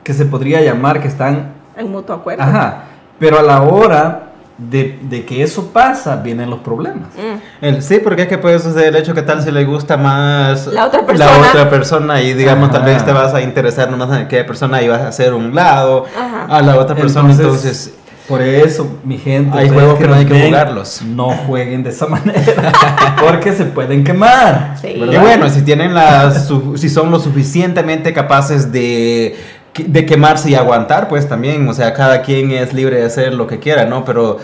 que 0.04 0.14
se 0.14 0.26
podría 0.26 0.62
llamar 0.62 1.02
que 1.02 1.08
están, 1.08 1.54
en 1.78 1.90
mutuo 1.90 2.16
acuerdo. 2.16 2.44
ajá, 2.44 2.84
pero 3.18 3.40
a 3.40 3.42
la 3.42 3.62
hora 3.64 4.33
de, 4.58 5.00
de 5.02 5.26
que 5.26 5.42
eso 5.44 5.72
pasa 5.74 6.16
vienen 6.18 6.50
los 6.50 6.60
problemas. 6.60 7.10
Mm. 7.18 7.66
El- 7.66 7.82
sí, 7.84 8.00
porque 8.04 8.24
es 8.24 8.28
que 8.28 8.38
puede 8.38 8.60
suceder 8.60 8.88
el 8.90 8.96
hecho 8.98 9.14
que 9.14 9.22
tal 9.24 9.42
si 9.42 9.52
le 9.52 9.66
gusta 9.66 9.98
más 9.98 10.68
La 10.68 10.86
otra 10.86 11.06
persona. 11.06 11.32
otra 11.50 11.70
persona 11.70 12.22
y 12.22 12.34
digamos 12.34 12.72
tal 12.72 12.84
vez 12.84 12.98
Ajá. 12.98 13.06
te 13.06 13.12
vas 13.14 13.34
a 13.34 13.42
interesar 13.42 13.90
nomás 13.90 14.10
en 14.10 14.26
aquella 14.26 14.46
persona 14.46 14.82
y 14.82 14.88
vas 14.88 15.02
a 15.02 15.08
hacer 15.08 15.34
un 15.34 15.56
lado 15.56 16.06
Ajá. 16.16 16.46
a 16.58 16.62
la 16.62 16.78
otra 16.78 16.96
persona, 16.96 17.32
entonces, 17.32 17.94
por 18.28 18.42
eso, 18.42 19.00
mi 19.04 19.18
gente, 19.18 19.58
Hay 19.58 19.68
juegos 19.68 20.00
que 20.00 20.08
no 20.08 20.14
hay 20.16 20.26
que 20.26 20.32
ven, 20.32 20.46
jugarlos. 20.46 21.02
No 21.02 21.32
jueguen 21.32 21.84
de 21.84 21.90
esa 21.90 22.06
manera, 22.08 22.72
porque 23.20 23.52
se 23.52 23.66
pueden 23.66 24.06
quemar. 24.06 24.78
Sí. 24.80 24.88
y 24.90 25.18
bueno, 25.18 25.50
si 25.50 25.62
tienen 25.64 25.94
las 25.94 26.48
su- 26.48 26.78
si 26.78 26.88
son 26.90 27.12
lo 27.12 27.20
suficientemente 27.20 28.14
capaces 28.14 28.72
de 28.72 29.36
de 29.76 30.06
quemarse 30.06 30.52
y 30.52 30.56
aguantar, 30.56 31.08
pues 31.08 31.28
también, 31.28 31.68
o 31.68 31.74
sea, 31.74 31.94
cada 31.94 32.22
quien 32.22 32.52
es 32.52 32.74
libre 32.74 32.98
de 32.98 33.06
hacer 33.06 33.34
lo 33.34 33.48
que 33.48 33.60
quiera, 33.60 33.86
¿no? 33.86 34.06
Pero 34.06 34.38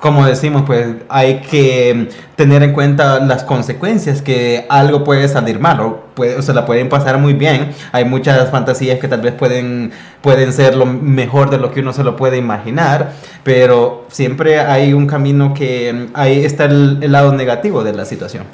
como 0.00 0.24
decimos, 0.24 0.62
pues 0.66 0.86
hay 1.10 1.40
que 1.42 2.08
tener 2.34 2.62
en 2.62 2.72
cuenta 2.72 3.20
las 3.20 3.44
consecuencias 3.44 4.22
que 4.22 4.64
algo 4.70 5.04
puede 5.04 5.28
salir 5.28 5.60
mal 5.60 5.78
o, 5.80 6.04
puede, 6.14 6.36
o 6.36 6.42
se 6.42 6.54
la 6.54 6.64
pueden 6.64 6.88
pasar 6.88 7.18
muy 7.18 7.34
bien. 7.34 7.72
Hay 7.92 8.06
muchas 8.06 8.50
fantasías 8.50 8.98
que 8.98 9.08
tal 9.08 9.20
vez 9.20 9.34
pueden, 9.34 9.92
pueden 10.22 10.54
ser 10.54 10.74
lo 10.74 10.86
mejor 10.86 11.50
de 11.50 11.58
lo 11.58 11.70
que 11.70 11.80
uno 11.80 11.92
se 11.92 12.02
lo 12.02 12.16
puede 12.16 12.38
imaginar, 12.38 13.12
pero 13.44 14.06
siempre 14.08 14.60
hay 14.60 14.94
un 14.94 15.06
camino 15.06 15.52
que 15.52 16.08
ahí 16.14 16.44
está 16.46 16.64
el, 16.64 16.98
el 17.02 17.12
lado 17.12 17.32
negativo 17.34 17.84
de 17.84 17.92
la 17.92 18.06
situación. 18.06 18.44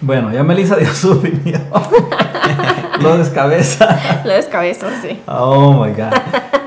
Bueno, 0.00 0.32
ya 0.32 0.42
Melissa 0.42 0.74
dio 0.76 0.92
su 0.92 1.12
opinión. 1.12 1.62
Lo 3.02 3.16
descabeza. 3.16 4.22
Lo 4.24 4.32
descabezo, 4.32 4.86
sí. 5.02 5.20
Oh 5.26 5.72
my 5.72 5.92
God. 5.92 6.12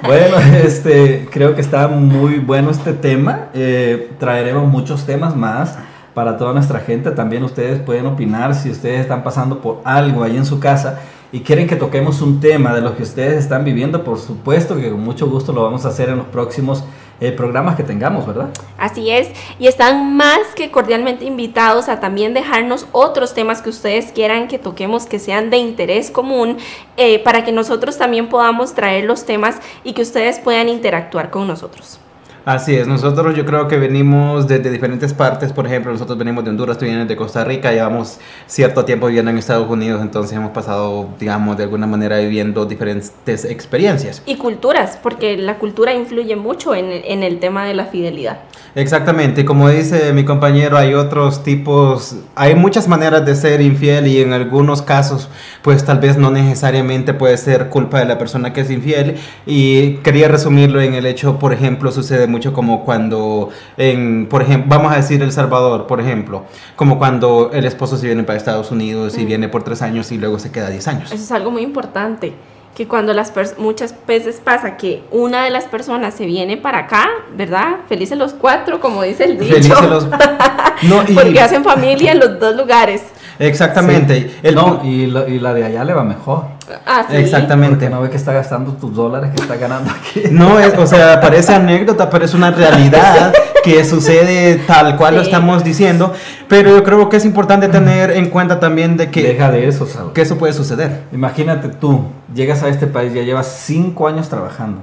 Bueno, 0.04 0.38
este, 0.64 1.28
creo 1.32 1.54
que 1.54 1.62
está 1.62 1.88
muy 1.88 2.40
bueno 2.40 2.72
este 2.72 2.94
tema. 2.94 3.50
Eh, 3.54 4.12
traeremos 4.20 4.68
muchos 4.68 5.06
temas 5.06 5.36
más 5.36 5.78
para 6.14 6.38
toda 6.38 6.54
nuestra 6.54 6.80
gente. 6.80 7.12
También 7.12 7.44
ustedes 7.44 7.80
pueden 7.80 8.08
opinar 8.08 8.56
si 8.56 8.72
ustedes 8.72 9.02
están 9.02 9.24
pasando 9.24 9.60
por 9.60 9.82
algo 9.86 10.24
ahí 10.24 10.36
en 10.36 10.46
su 10.46 10.60
casa 10.60 11.00
y 11.32 11.42
quieren 11.42 11.68
que 11.68 11.76
toquemos 11.76 12.22
un 12.22 12.40
tema 12.40 12.74
de 12.74 12.82
lo 12.82 12.96
que 12.96 13.04
ustedes 13.04 13.38
están 13.38 13.64
viviendo. 13.64 14.04
Por 14.04 14.18
supuesto 14.18 14.76
que 14.76 14.90
con 14.90 15.04
mucho 15.04 15.30
gusto 15.30 15.54
lo 15.54 15.64
vamos 15.64 15.86
a 15.86 15.90
hacer 15.90 16.10
en 16.10 16.18
los 16.18 16.28
próximos 16.28 16.84
eh, 17.22 17.32
programas 17.32 17.76
que 17.76 17.84
tengamos, 17.84 18.26
¿verdad? 18.26 18.50
Así 18.78 19.10
es, 19.10 19.30
y 19.60 19.68
están 19.68 20.16
más 20.16 20.40
que 20.56 20.72
cordialmente 20.72 21.26
invitados 21.26 21.90
a 21.90 22.00
también 22.00 22.34
dejarnos 22.34 22.88
otros 22.92 23.34
temas 23.34 23.62
que 23.62 23.70
ustedes 23.70 24.12
quieran 24.12 24.48
que 24.48 24.60
toquemos 24.60 25.06
que 25.06 25.20
sean 25.20 25.50
de 25.50 25.58
interés 25.58 26.12
común 26.12 26.58
eh, 26.98 27.20
para 27.20 27.46
que 27.46 27.52
nosotros 27.52 27.98
también 27.98 28.30
podamos 28.30 28.74
traer 28.74 29.06
los 29.06 29.26
temas 29.26 29.60
y 29.84 29.94
que 29.94 30.02
ustedes 30.02 30.40
puedan 30.40 30.70
interactuar 30.70 31.30
con 31.30 31.48
nosotros. 31.48 32.00
Así 32.46 32.76
es, 32.76 32.88
nosotros 32.88 33.38
yo 33.38 33.46
creo 33.46 33.70
que 33.70 33.78
venimos 33.78 34.50
desde 34.50 34.70
diferentes 34.70 35.14
partes, 35.14 35.54
por 35.54 35.66
ejemplo, 35.66 35.94
nosotros 35.94 36.18
venimos 36.18 36.44
de 36.44 36.50
Honduras, 36.50 36.78
tú 36.78 36.84
vienes 36.84 37.08
de 37.08 37.16
Costa 37.16 37.46
Rica, 37.46 37.72
llevamos 37.72 38.20
cierto 38.48 38.84
tiempo 38.84 39.08
viviendo 39.08 39.32
en 39.32 39.38
Estados 39.38 39.70
Unidos, 39.70 40.02
entonces 40.02 40.36
hemos 40.36 40.52
pasado, 40.52 41.08
digamos, 41.22 41.56
de 41.56 41.64
alguna 41.64 41.88
manera 41.88 42.18
viviendo 42.18 42.66
diferentes 42.66 43.46
experiencias. 43.46 44.22
Y 44.26 44.36
culturas, 44.36 45.00
porque 45.02 45.38
la 45.38 45.58
cultura 45.58 45.94
influye 45.94 46.36
mucho 46.36 46.76
en, 46.76 46.92
en 46.92 47.24
el 47.24 47.40
tema 47.40 47.64
de 47.64 47.76
la 47.76 47.86
fidelidad. 47.86 48.40
Exactamente, 48.76 49.46
como 49.46 49.70
dice 49.70 50.12
mi 50.14 50.26
compañero, 50.26 50.78
hay 50.78 50.96
otros 50.96 51.44
tipos, 51.44 52.18
hay 52.34 52.56
muchas 52.56 52.88
maneras 52.88 53.24
de 53.24 53.36
ser 53.36 53.62
infiel 53.62 54.08
y 54.08 54.20
en 54.20 54.34
algunos 54.34 54.82
casos, 54.82 55.30
pues 55.62 55.86
tal 55.86 56.00
vez 56.00 56.18
no 56.18 56.32
necesariamente 56.32 57.14
puede 57.14 57.38
ser 57.38 57.70
culpa 57.70 58.00
de 58.00 58.06
la 58.06 58.18
persona 58.18 58.52
que 58.52 58.62
es 58.62 58.72
infiel. 58.72 59.18
Y 59.46 59.98
quería 59.98 60.28
resumirlo 60.28 60.82
en 60.82 60.96
el 60.96 61.06
hecho, 61.06 61.38
por 61.38 61.54
ejemplo, 61.54 61.92
sucede 61.92 62.26
mucho 62.34 62.52
como 62.52 62.84
cuando, 62.84 63.50
en, 63.78 64.28
por 64.30 64.42
ejemplo, 64.42 64.70
vamos 64.76 64.92
a 64.92 64.98
decir 64.98 65.22
El 65.22 65.32
Salvador, 65.32 65.88
por 65.88 66.02
ejemplo, 66.02 66.44
como 66.76 66.98
cuando 66.98 67.52
el 67.54 67.66
esposo 67.66 67.96
se 67.98 68.06
viene 68.08 68.24
para 68.24 68.38
Estados 68.38 68.72
Unidos 68.72 69.18
y 69.18 69.24
viene 69.26 69.48
por 69.48 69.64
tres 69.64 69.82
años 69.82 70.12
y 70.12 70.18
luego 70.18 70.40
se 70.40 70.52
queda 70.52 70.70
diez 70.70 70.88
años. 70.88 71.12
Eso 71.12 71.24
es 71.24 71.32
algo 71.32 71.52
muy 71.52 71.62
importante. 71.62 72.34
Que 72.76 72.88
cuando 72.88 73.14
las 73.14 73.32
muchas 73.60 73.94
veces 74.08 74.42
pasa 74.44 74.78
que 74.78 75.04
una 75.12 75.44
de 75.44 75.52
las 75.52 75.66
personas 75.66 76.16
se 76.16 76.26
viene 76.26 76.58
para 76.58 76.80
acá, 76.80 77.08
¿verdad? 77.38 77.76
Felices 77.88 78.18
los 78.18 78.34
cuatro, 78.34 78.80
como 78.80 79.04
dice 79.04 79.26
el 79.26 79.38
dicho. 79.38 79.54
Felices 79.54 79.82
los... 79.90 80.08
No, 80.90 81.04
y- 81.08 81.14
Porque 81.14 81.40
hacen 81.40 81.64
familia 81.64 82.14
en 82.14 82.20
los 82.20 82.40
dos 82.40 82.56
lugares. 82.56 83.04
Exactamente. 83.38 84.22
Sí. 84.32 84.36
El- 84.44 84.56
no, 84.56 84.82
y, 84.84 85.06
la- 85.06 85.28
y 85.30 85.40
la 85.40 85.54
de 85.54 85.66
allá 85.66 85.84
le 85.84 85.94
va 85.94 86.04
mejor. 86.04 86.46
Ah, 86.86 87.06
sí. 87.10 87.16
Exactamente. 87.18 87.76
Porque 87.76 87.90
no 87.90 88.02
ve 88.02 88.10
que 88.10 88.18
está 88.18 88.32
gastando 88.34 88.72
tus 88.74 88.96
dólares 88.96 89.32
que 89.36 89.42
está 89.42 89.56
ganando 89.58 89.92
aquí. 89.92 90.24
No, 90.32 90.60
es, 90.60 90.78
o 90.78 90.88
sea, 90.88 91.20
parece 91.22 91.54
anécdota, 91.54 92.10
pero 92.10 92.26
es 92.26 92.34
una 92.34 92.52
realidad 92.52 93.34
que 93.64 93.84
sucede 93.84 94.56
tal 94.68 94.96
cual 94.98 95.16
lo 95.16 95.22
Sí. 95.22 95.28
estamos 95.30 95.64
diciendo. 95.64 96.14
Pero 96.48 96.70
yo 96.72 96.84
creo 96.84 97.10
que 97.10 97.18
es 97.18 97.26
importante 97.26 97.68
tener 97.70 98.12
en 98.12 98.30
cuenta 98.30 98.60
también 98.60 98.96
de 98.98 99.10
que, 99.12 99.24
Deja 99.24 99.52
de 99.52 99.68
eso, 99.68 99.86
Saúl. 99.86 100.14
que 100.14 100.22
eso 100.22 100.38
puede 100.38 100.54
suceder. 100.54 101.04
Imagínate 101.12 101.68
tú, 101.70 102.06
llegas 102.34 102.64
a 102.64 102.70
este 102.70 102.88
país, 102.88 103.14
ya 103.14 103.22
llevas 103.24 103.48
cinco 103.66 104.08
años 104.08 104.30
trabajando. 104.30 104.82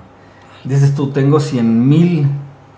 Dices 0.64 0.94
tú, 0.94 1.10
tengo 1.10 1.40
100 1.40 1.88
mil 1.88 2.26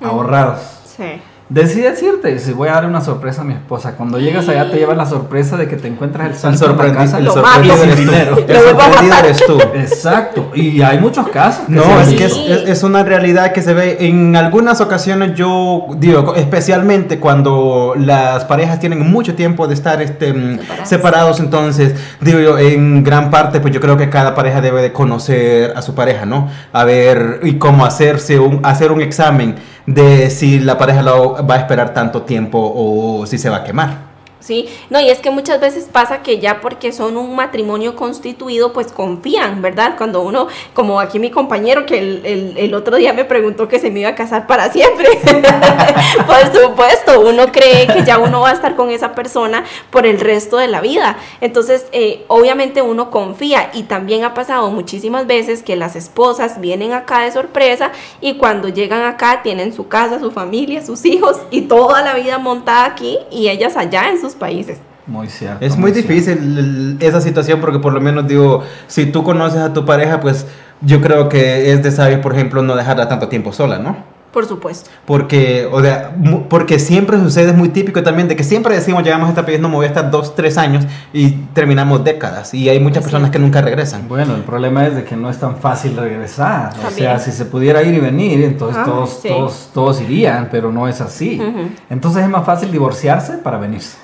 ahorrados. 0.03 0.61
Sí. 0.97 1.05
Decides 1.53 2.03
irte, 2.03 2.39
si 2.39 2.53
voy 2.55 2.71
a 2.71 2.73
dar 2.73 2.87
una 2.87 3.03
sorpresa 3.03 3.43
a 3.43 3.45
mi 3.45 3.53
esposa. 3.53 3.95
Cuando 3.95 4.19
llegas 4.19 4.49
allá 4.49 4.71
te 4.71 4.79
llevas 4.79 4.97
la 4.97 5.05
sorpresa 5.05 5.59
de 5.59 5.69
que 5.69 5.77
te 5.77 5.87
encuentras 5.87 6.27
el 6.29 6.33
El, 6.33 6.39
santo 6.39 6.71
en 6.71 6.79
la 6.79 6.93
casa. 6.95 7.19
el 7.19 7.25
Lo 7.27 7.33
sorprendido 7.35 7.83
eres 7.83 7.97
dinero. 7.99 8.39
El 8.49 8.57
sorprendido 8.57 9.15
eres 9.19 9.45
tú. 9.47 9.59
Exacto, 9.75 10.51
y 10.55 10.81
hay 10.81 10.99
muchos 10.99 11.29
casos. 11.29 11.67
que 11.67 11.73
No, 11.75 12.01
es 12.01 12.09
que 12.15 12.25
es, 12.25 12.35
visto. 12.39 12.55
es- 12.55 12.69
es 12.71 12.83
una 12.83 13.03
realidad 13.03 13.53
que 13.53 13.61
se 13.61 13.75
ve 13.75 13.99
en 14.01 14.35
algunas 14.35 14.81
ocasiones. 14.81 15.35
Yo 15.35 15.89
digo, 15.99 16.35
especialmente 16.37 17.19
cuando 17.21 17.93
las 17.99 18.45
parejas 18.47 18.81
tienen 18.81 19.11
mucho 19.11 19.35
tiempo 19.35 19.67
de 19.69 19.75
estar 19.75 20.01
este, 20.01 20.33
mm, 20.33 20.59
Separados. 20.59 20.89
separados. 20.89 21.41
Entonces, 21.41 21.95
digo 22.23 22.41
yo, 22.41 22.59
en 22.59 23.05
gran 23.05 23.31
parte, 23.31 23.61
pues 23.61 23.75
yo 23.75 23.81
creo 23.83 23.99
que 23.99 24.09
cada 24.09 24.35
pareja 24.35 24.63
debe 24.63 24.81
de 24.81 24.93
conocer 24.93 25.75
a 25.77 25.83
su 25.83 25.95
pareja, 25.95 26.25
¿no? 26.25 26.49
A 26.73 26.85
ver 26.85 27.41
y 27.43 27.55
cómo 27.59 27.85
hacerse 27.85 28.39
un, 28.39 28.61
hacer 28.65 28.91
un 28.91 29.03
examen 29.03 29.57
de 29.87 30.31
si 30.31 30.61
la 30.61 30.79
pareja 30.79 31.03
lo 31.03 31.47
va 31.47 31.55
a 31.57 31.59
esperar 31.59 31.93
tanto 31.93 32.23
tiempo 32.23 32.59
o 32.59 33.27
si 33.27 33.39
se 33.39 33.51
va 33.51 33.59
a 33.59 33.65
quemar. 33.65 34.12
Sí, 34.43 34.69
no, 34.91 35.01
y 35.01 35.09
es 35.09 35.21
que 35.21 35.31
muchas 35.31 35.61
veces 35.61 35.85
pasa 35.91 36.23
que 36.23 36.41
ya 36.41 36.61
porque 36.61 36.91
son 36.93 37.17
un 37.17 37.37
matrimonio 37.37 37.95
constituido, 37.95 38.73
pues 38.73 38.91
confían, 38.91 39.63
¿verdad? 39.63 39.95
Cuando 39.97 40.21
uno, 40.21 40.49
como 40.75 40.99
aquí 40.99 41.21
mi 41.21 41.31
compañero 41.31 41.87
que 41.87 41.99
el, 42.01 42.57
el- 42.57 42.75
otro 42.75 42.97
día 42.97 43.13
me 43.13 43.25
preguntó 43.25 43.69
que 43.69 43.79
se 43.79 43.91
me 43.91 44.01
iba 44.01 44.09
a 44.11 44.15
casar 44.17 44.47
para 44.49 44.73
siempre. 44.73 45.07
por 46.27 46.61
supuesto, 46.63 47.21
uno 47.21 47.53
cree 47.53 47.87
que 47.87 48.05
ya 48.05 48.19
uno 48.19 48.41
va 48.41 48.51
a 48.51 48.53
estar 48.55 48.75
con 48.77 48.91
esa 48.91 49.15
persona 49.15 49.65
por 49.91 50.07
el 50.07 50.19
resto 50.21 50.57
de 50.57 50.69
la 50.69 50.81
vida. 50.81 51.17
Entonces, 51.41 51.87
eh, 51.93 52.25
obviamente 52.29 52.83
uno 52.83 53.11
confía 53.11 53.71
y 53.75 53.85
también 53.85 54.25
ha 54.25 54.35
pasado 54.35 54.71
muchísimas 54.71 55.27
veces 55.27 55.63
que 55.63 55.77
las 55.77 55.97
esposas 55.97 56.61
vienen 56.61 56.93
acá 56.93 57.21
de 57.21 57.31
sorpresa 57.33 57.93
y 58.21 58.35
cuando 58.35 58.69
llegan 58.69 59.03
acá 59.05 59.43
tienen 59.43 59.73
su 59.73 59.89
casa, 59.89 60.19
su 60.19 60.31
familia, 60.33 60.85
sus 60.85 61.05
hijos 61.05 61.37
y 61.51 61.63
toda 61.63 62.03
la 62.03 62.15
vida 62.15 62.39
montada 62.39 62.87
aquí 62.87 63.19
y 63.31 63.49
ellas 63.49 63.77
allá 63.77 64.09
en 64.11 64.21
sus 64.21 64.32
países. 64.35 64.79
Muy 65.07 65.29
cierto. 65.29 65.65
Es 65.65 65.77
muy 65.77 65.93
cierto. 65.93 66.13
difícil 66.13 66.39
el- 66.39 66.97
esa 67.01 67.21
situación 67.21 67.61
porque 67.61 67.79
por 67.81 67.93
lo 67.93 68.01
menos 68.01 68.27
digo, 68.29 68.63
si 68.87 69.07
tú 69.07 69.25
conoces 69.25 69.61
a 69.61 69.73
tu 69.73 69.85
pareja, 69.85 70.21
pues 70.21 70.47
yo 70.81 71.01
creo 71.01 71.29
que 71.29 71.73
es 71.73 71.83
de 71.83 71.91
sabio, 71.91 72.21
por 72.21 72.35
ejemplo, 72.35 72.63
no 72.63 72.77
dejarla 72.77 73.09
tanto 73.09 73.29
tiempo 73.29 73.53
sola, 73.53 73.79
¿no? 73.79 73.97
Por 74.33 74.47
supuesto. 74.47 74.89
Porque, 75.05 75.69
o 75.71 75.83
sea, 75.83 76.17
porque 76.49 76.79
siempre 76.79 77.19
sucede, 77.19 77.51
es 77.51 77.57
muy 77.57 77.69
típico 77.69 78.03
también, 78.03 78.29
de 78.29 78.37
que 78.37 78.45
siempre 78.45 78.75
decimos, 78.75 79.03
llegamos 79.03 79.27
a 79.27 79.31
esta 79.31 79.45
país, 79.45 79.61
no 79.61 79.69
me 79.69 79.75
voy 79.75 79.85
a 79.85 79.89
estar 79.89 80.11
dos, 80.11 80.35
tres 80.35 80.57
años 80.57 80.87
y 81.13 81.33
terminamos 81.53 82.03
décadas. 82.03 82.55
Y 82.55 82.67
hay 82.71 82.81
muchas 82.81 82.99
Es 82.99 83.03
personas 83.11 83.31
que 83.31 83.39
nunca 83.39 83.61
regresan. 83.61 84.09
Bueno, 84.09 84.35
el 84.35 84.41
problema 84.41 84.87
es 84.87 84.95
de 84.97 85.05
que 85.05 85.17
no 85.17 85.29
es 85.29 85.37
tan 85.39 85.57
fácil 85.57 85.97
regresar. 85.99 86.71
O 86.79 86.83
También. 86.83 86.95
sea, 86.95 87.19
si 87.19 87.31
se 87.31 87.45
pudiera 87.45 87.83
ir 87.83 87.93
y 87.93 88.01
venir, 88.01 88.43
entonces 88.43 88.79
Ah, 88.81 88.85
todos, 88.87 89.19
sí. 89.21 89.29
todos, 89.29 89.69
todos 89.75 90.01
irían, 90.01 90.49
pero 90.51 90.73
no 90.73 90.89
es 90.89 91.03
así. 91.03 91.39
Ujú. 91.39 91.69
Entonces 91.91 92.23
es 92.23 92.31
más 92.31 92.47
fácil 92.47 92.73
divorciarse 92.73 93.35
para 93.37 93.59
venirse. 93.59 93.99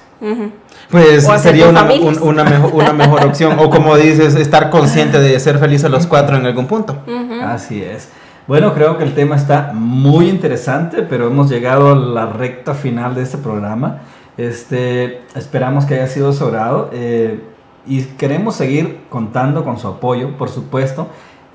Pues 0.90 1.26
sería 1.40 1.68
una, 1.68 1.82
un- 1.84 2.18
una, 2.22 2.44
mejor, 2.44 2.74
una 2.74 2.92
mejor 2.92 3.24
opción. 3.26 3.58
O 3.58 3.70
como 3.70 3.96
dices, 3.96 4.34
estar 4.34 4.70
consciente 4.70 5.20
de 5.20 5.38
ser 5.40 5.58
felices 5.58 5.90
los 5.90 6.06
cuatro 6.06 6.36
en 6.36 6.46
algún 6.46 6.66
punto. 6.66 6.96
Así 7.44 7.82
es. 7.82 8.08
Bueno, 8.46 8.72
creo 8.74 8.96
que 8.96 9.04
el 9.04 9.14
tema 9.14 9.36
está 9.36 9.72
muy 9.74 10.28
interesante, 10.30 11.02
pero 11.02 11.26
hemos 11.26 11.50
llegado 11.50 11.92
a 11.92 11.96
la 11.96 12.26
recta 12.26 12.74
final 12.74 13.14
de 13.14 13.22
este 13.22 13.36
programa. 13.38 13.98
Este, 14.38 15.22
esperamos 15.34 15.84
que 15.84 15.94
haya 15.94 16.06
sido 16.06 16.30
agrado 16.30 16.88
eh, 16.92 17.40
y 17.86 18.02
queremos 18.02 18.54
seguir 18.54 19.00
contando 19.10 19.64
con 19.64 19.78
su 19.78 19.88
apoyo, 19.88 20.36
por 20.38 20.48
supuesto, 20.48 21.08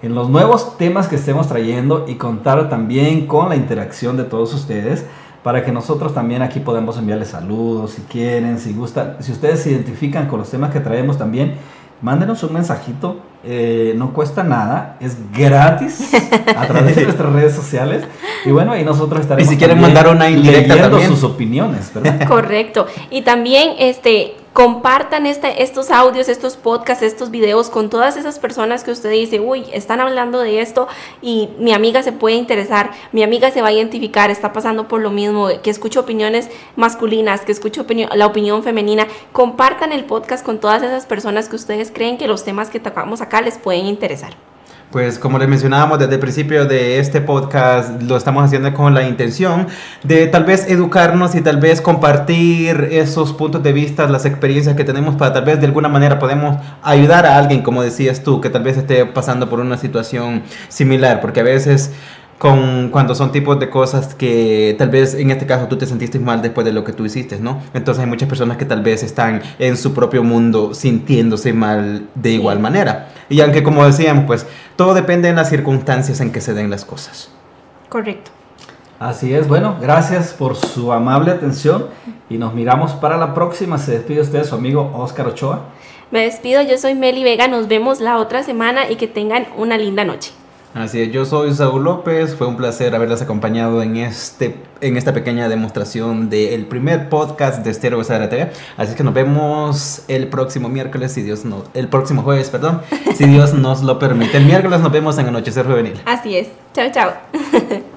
en 0.03 0.13
los 0.13 0.29
nuevos 0.29 0.77
temas 0.77 1.07
que 1.07 1.15
estemos 1.15 1.47
trayendo 1.47 2.05
y 2.07 2.15
contar 2.15 2.69
también 2.69 3.25
con 3.25 3.49
la 3.49 3.55
interacción 3.55 4.17
de 4.17 4.25
todos 4.25 4.53
ustedes 4.53 5.05
para 5.43 5.63
que 5.63 5.71
nosotros 5.71 6.13
también 6.13 6.41
aquí 6.41 6.59
podamos 6.59 6.97
enviarles 6.97 7.29
saludos 7.29 7.91
si 7.91 8.01
quieren, 8.03 8.57
si 8.57 8.73
gustan, 8.73 9.17
si 9.19 9.31
ustedes 9.31 9.61
se 9.61 9.71
identifican 9.71 10.27
con 10.27 10.39
los 10.39 10.49
temas 10.49 10.71
que 10.71 10.79
traemos 10.79 11.17
también, 11.17 11.55
mándenos 12.01 12.43
un 12.43 12.53
mensajito, 12.53 13.17
eh, 13.43 13.93
no 13.97 14.13
cuesta 14.13 14.43
nada, 14.43 14.97
es 14.99 15.17
gratis 15.33 16.11
a 16.55 16.65
través 16.65 16.95
de 16.95 17.03
nuestras 17.03 17.33
redes 17.33 17.53
sociales 17.53 18.05
y 18.45 18.51
bueno, 18.51 18.71
ahí 18.71 18.83
nosotros 18.85 19.21
estaremos 19.21 19.51
Y 19.51 19.53
si 19.53 19.59
quieren 19.59 19.79
mandar 19.81 20.07
una 20.07 20.29
indirecta 20.29 20.75
leyendo 20.75 20.97
también. 20.97 21.11
sus 21.11 21.23
opiniones, 21.23 21.93
¿verdad? 21.93 22.27
Correcto. 22.27 22.87
Y 23.09 23.21
también 23.21 23.71
este 23.79 24.35
compartan 24.53 25.25
este, 25.25 25.63
estos 25.63 25.89
audios, 25.89 26.29
estos 26.29 26.57
podcasts, 26.57 27.03
estos 27.03 27.31
videos 27.31 27.69
con 27.71 27.89
todas 27.89 28.17
esas 28.17 28.37
personas 28.37 28.83
que 28.83 28.91
usted 28.91 29.09
dice, 29.09 29.39
uy, 29.39 29.65
están 29.73 29.99
hablando 29.99 30.39
de 30.39 30.61
esto 30.61 30.87
y 31.21 31.49
mi 31.57 31.73
amiga 31.73 32.03
se 32.03 32.11
puede 32.11 32.35
interesar, 32.35 32.91
mi 33.11 33.23
amiga 33.23 33.49
se 33.49 33.63
va 33.63 33.69
a 33.69 33.73
identificar, 33.73 34.29
está 34.29 34.53
pasando 34.53 34.87
por 34.87 35.01
lo 35.01 35.09
mismo, 35.09 35.49
que 35.63 35.71
escucho 35.71 36.01
opiniones 36.01 36.49
masculinas, 36.75 37.41
que 37.41 37.51
escucho 37.51 37.85
opini- 37.85 38.13
la 38.13 38.27
opinión 38.27 38.63
femenina. 38.63 39.07
Compartan 39.31 39.91
el 39.91 40.05
podcast 40.05 40.45
con 40.45 40.59
todas 40.59 40.83
esas 40.83 41.07
personas 41.07 41.49
que 41.49 41.55
ustedes 41.55 41.91
creen 41.91 42.17
que 42.19 42.27
los 42.27 42.43
temas 42.43 42.69
que 42.69 42.79
tocamos 42.79 43.21
acá 43.21 43.41
les 43.41 43.57
pueden 43.57 43.87
interesar. 43.87 44.35
Pues 44.93 45.17
como 45.17 45.39
les 45.39 45.47
mencionábamos 45.47 45.97
desde 45.97 46.13
el 46.13 46.19
principio 46.19 46.67
de 46.67 46.99
este 46.99 47.19
podcast, 47.19 47.99
lo 48.03 48.15
estamos 48.15 48.43
haciendo 48.43 48.71
con 48.75 48.93
la 48.93 49.01
intención 49.01 49.65
de 50.03 50.27
tal 50.27 50.43
vez 50.43 50.69
educarnos 50.69 51.33
y 51.33 51.41
tal 51.41 51.57
vez 51.57 51.81
compartir 51.81 52.89
esos 52.91 53.33
puntos 53.33 53.63
de 53.63 53.73
vista, 53.73 54.07
las 54.07 54.25
experiencias 54.25 54.75
que 54.75 54.83
tenemos 54.83 55.15
para 55.15 55.33
tal 55.33 55.45
vez 55.45 55.59
de 55.59 55.65
alguna 55.65 55.89
manera 55.89 56.19
podemos 56.19 56.57
ayudar 56.83 57.25
a 57.25 57.39
alguien, 57.39 57.63
como 57.63 57.81
decías 57.81 58.21
tú, 58.21 58.39
que 58.39 58.51
tal 58.51 58.61
vez 58.61 58.77
esté 58.77 59.03
pasando 59.07 59.49
por 59.49 59.59
una 59.59 59.79
situación 59.79 60.43
similar, 60.67 61.21
porque 61.21 61.39
a 61.39 61.43
veces 61.43 61.91
con 62.43 62.89
cuando 62.89 63.15
son 63.15 63.31
tipos 63.31 63.57
de 63.57 63.69
cosas 63.69 64.15
que 64.15 64.75
tal 64.77 64.89
vez 64.89 65.13
en 65.15 65.31
este 65.31 65.45
caso 65.45 65.67
tú 65.69 65.77
te 65.77 65.85
sentiste 65.85 66.19
mal 66.19 66.41
después 66.41 66.65
de 66.65 66.73
lo 66.73 66.83
que 66.83 66.91
tú 66.91 67.05
hiciste, 67.05 67.39
¿no? 67.39 67.61
Entonces 67.73 68.03
hay 68.03 68.09
muchas 68.09 68.27
personas 68.27 68.57
que 68.57 68.65
tal 68.65 68.81
vez 68.81 69.01
están 69.01 69.41
en 69.59 69.77
su 69.77 69.93
propio 69.93 70.23
mundo 70.23 70.73
sintiéndose 70.73 71.53
mal 71.53 72.07
de 72.15 72.31
Sí. 72.31 72.35
igual 72.35 72.59
manera. 72.59 73.07
Y 73.29 73.39
aunque 73.39 73.63
como 73.63 73.85
decíamos, 73.85 74.25
pues 74.25 74.45
todo 74.75 74.93
depende 74.93 75.29
de 75.29 75.35
las 75.35 75.47
circunstancias 75.49 76.19
en 76.19 76.33
que 76.33 76.41
se 76.41 76.53
den 76.53 76.69
las 76.69 76.83
cosas. 76.83 77.29
Correcto. 77.87 78.31
Así 78.99 79.33
es, 79.33 79.47
bueno, 79.47 79.77
gracias 79.79 80.33
por 80.33 80.57
su 80.57 80.91
amable 80.91 81.31
atención 81.31 81.85
y 82.29 82.37
nos 82.37 82.53
miramos 82.53 82.91
para 82.91 83.15
la 83.15 83.33
próxima. 83.33 83.77
Se 83.77 83.93
despide 83.93 84.19
usted 84.19 84.43
su 84.43 84.55
amigo 84.55 84.91
Oscar 84.97 85.27
Ochoa. 85.27 85.61
Me 86.11 86.23
despido, 86.25 86.61
yo 86.61 86.77
soy 86.77 86.93
Meli 86.93 87.23
Vega, 87.23 87.47
nos 87.47 87.69
vemos 87.69 88.01
la 88.01 88.17
otra 88.17 88.43
semana 88.43 88.89
y 88.91 88.97
que 88.97 89.07
tengan 89.07 89.47
una 89.57 89.77
linda 89.77 90.03
noche. 90.03 90.31
Así 90.73 91.01
es, 91.01 91.11
yo 91.11 91.23
soy 91.25 91.53
Saúl 91.53 91.83
López, 91.83 92.35
fue 92.35 92.47
un 92.47 92.57
placer 92.57 92.95
haberles 92.95 93.21
acompañado 93.21 93.83
en, 93.83 93.97
este, 93.97 94.55
en 94.81 94.97
esta 94.97 95.13
pequeña 95.13 95.47
demostración 95.47 96.31
del 96.31 96.65
primer 96.65 97.09
podcast 97.09 97.63
de 97.63 97.69
Estéreo 97.69 97.99
Besara 97.99 98.27
TV. 98.27 98.51
Así 98.75 98.95
que 98.95 99.03
nos 99.03 99.13
vemos 99.13 100.03
el 100.07 100.29
próximo 100.29 100.69
miércoles, 100.69 101.11
si 101.11 101.21
Dios 101.21 101.45
no, 101.45 101.63
el 101.75 101.89
próximo 101.89 102.23
jueves, 102.23 102.49
perdón, 102.49 102.81
si 103.15 103.25
Dios 103.25 103.53
nos 103.53 103.83
lo 103.83 103.99
permite. 103.99 104.37
El 104.37 104.45
miércoles 104.45 104.79
nos 104.79 104.91
vemos 104.91 105.17
en 105.19 105.27
Anochecer 105.27 105.65
Juvenil. 105.67 106.01
Así 106.05 106.37
es. 106.37 106.47
Chao, 106.73 106.89
chao. 106.91 107.11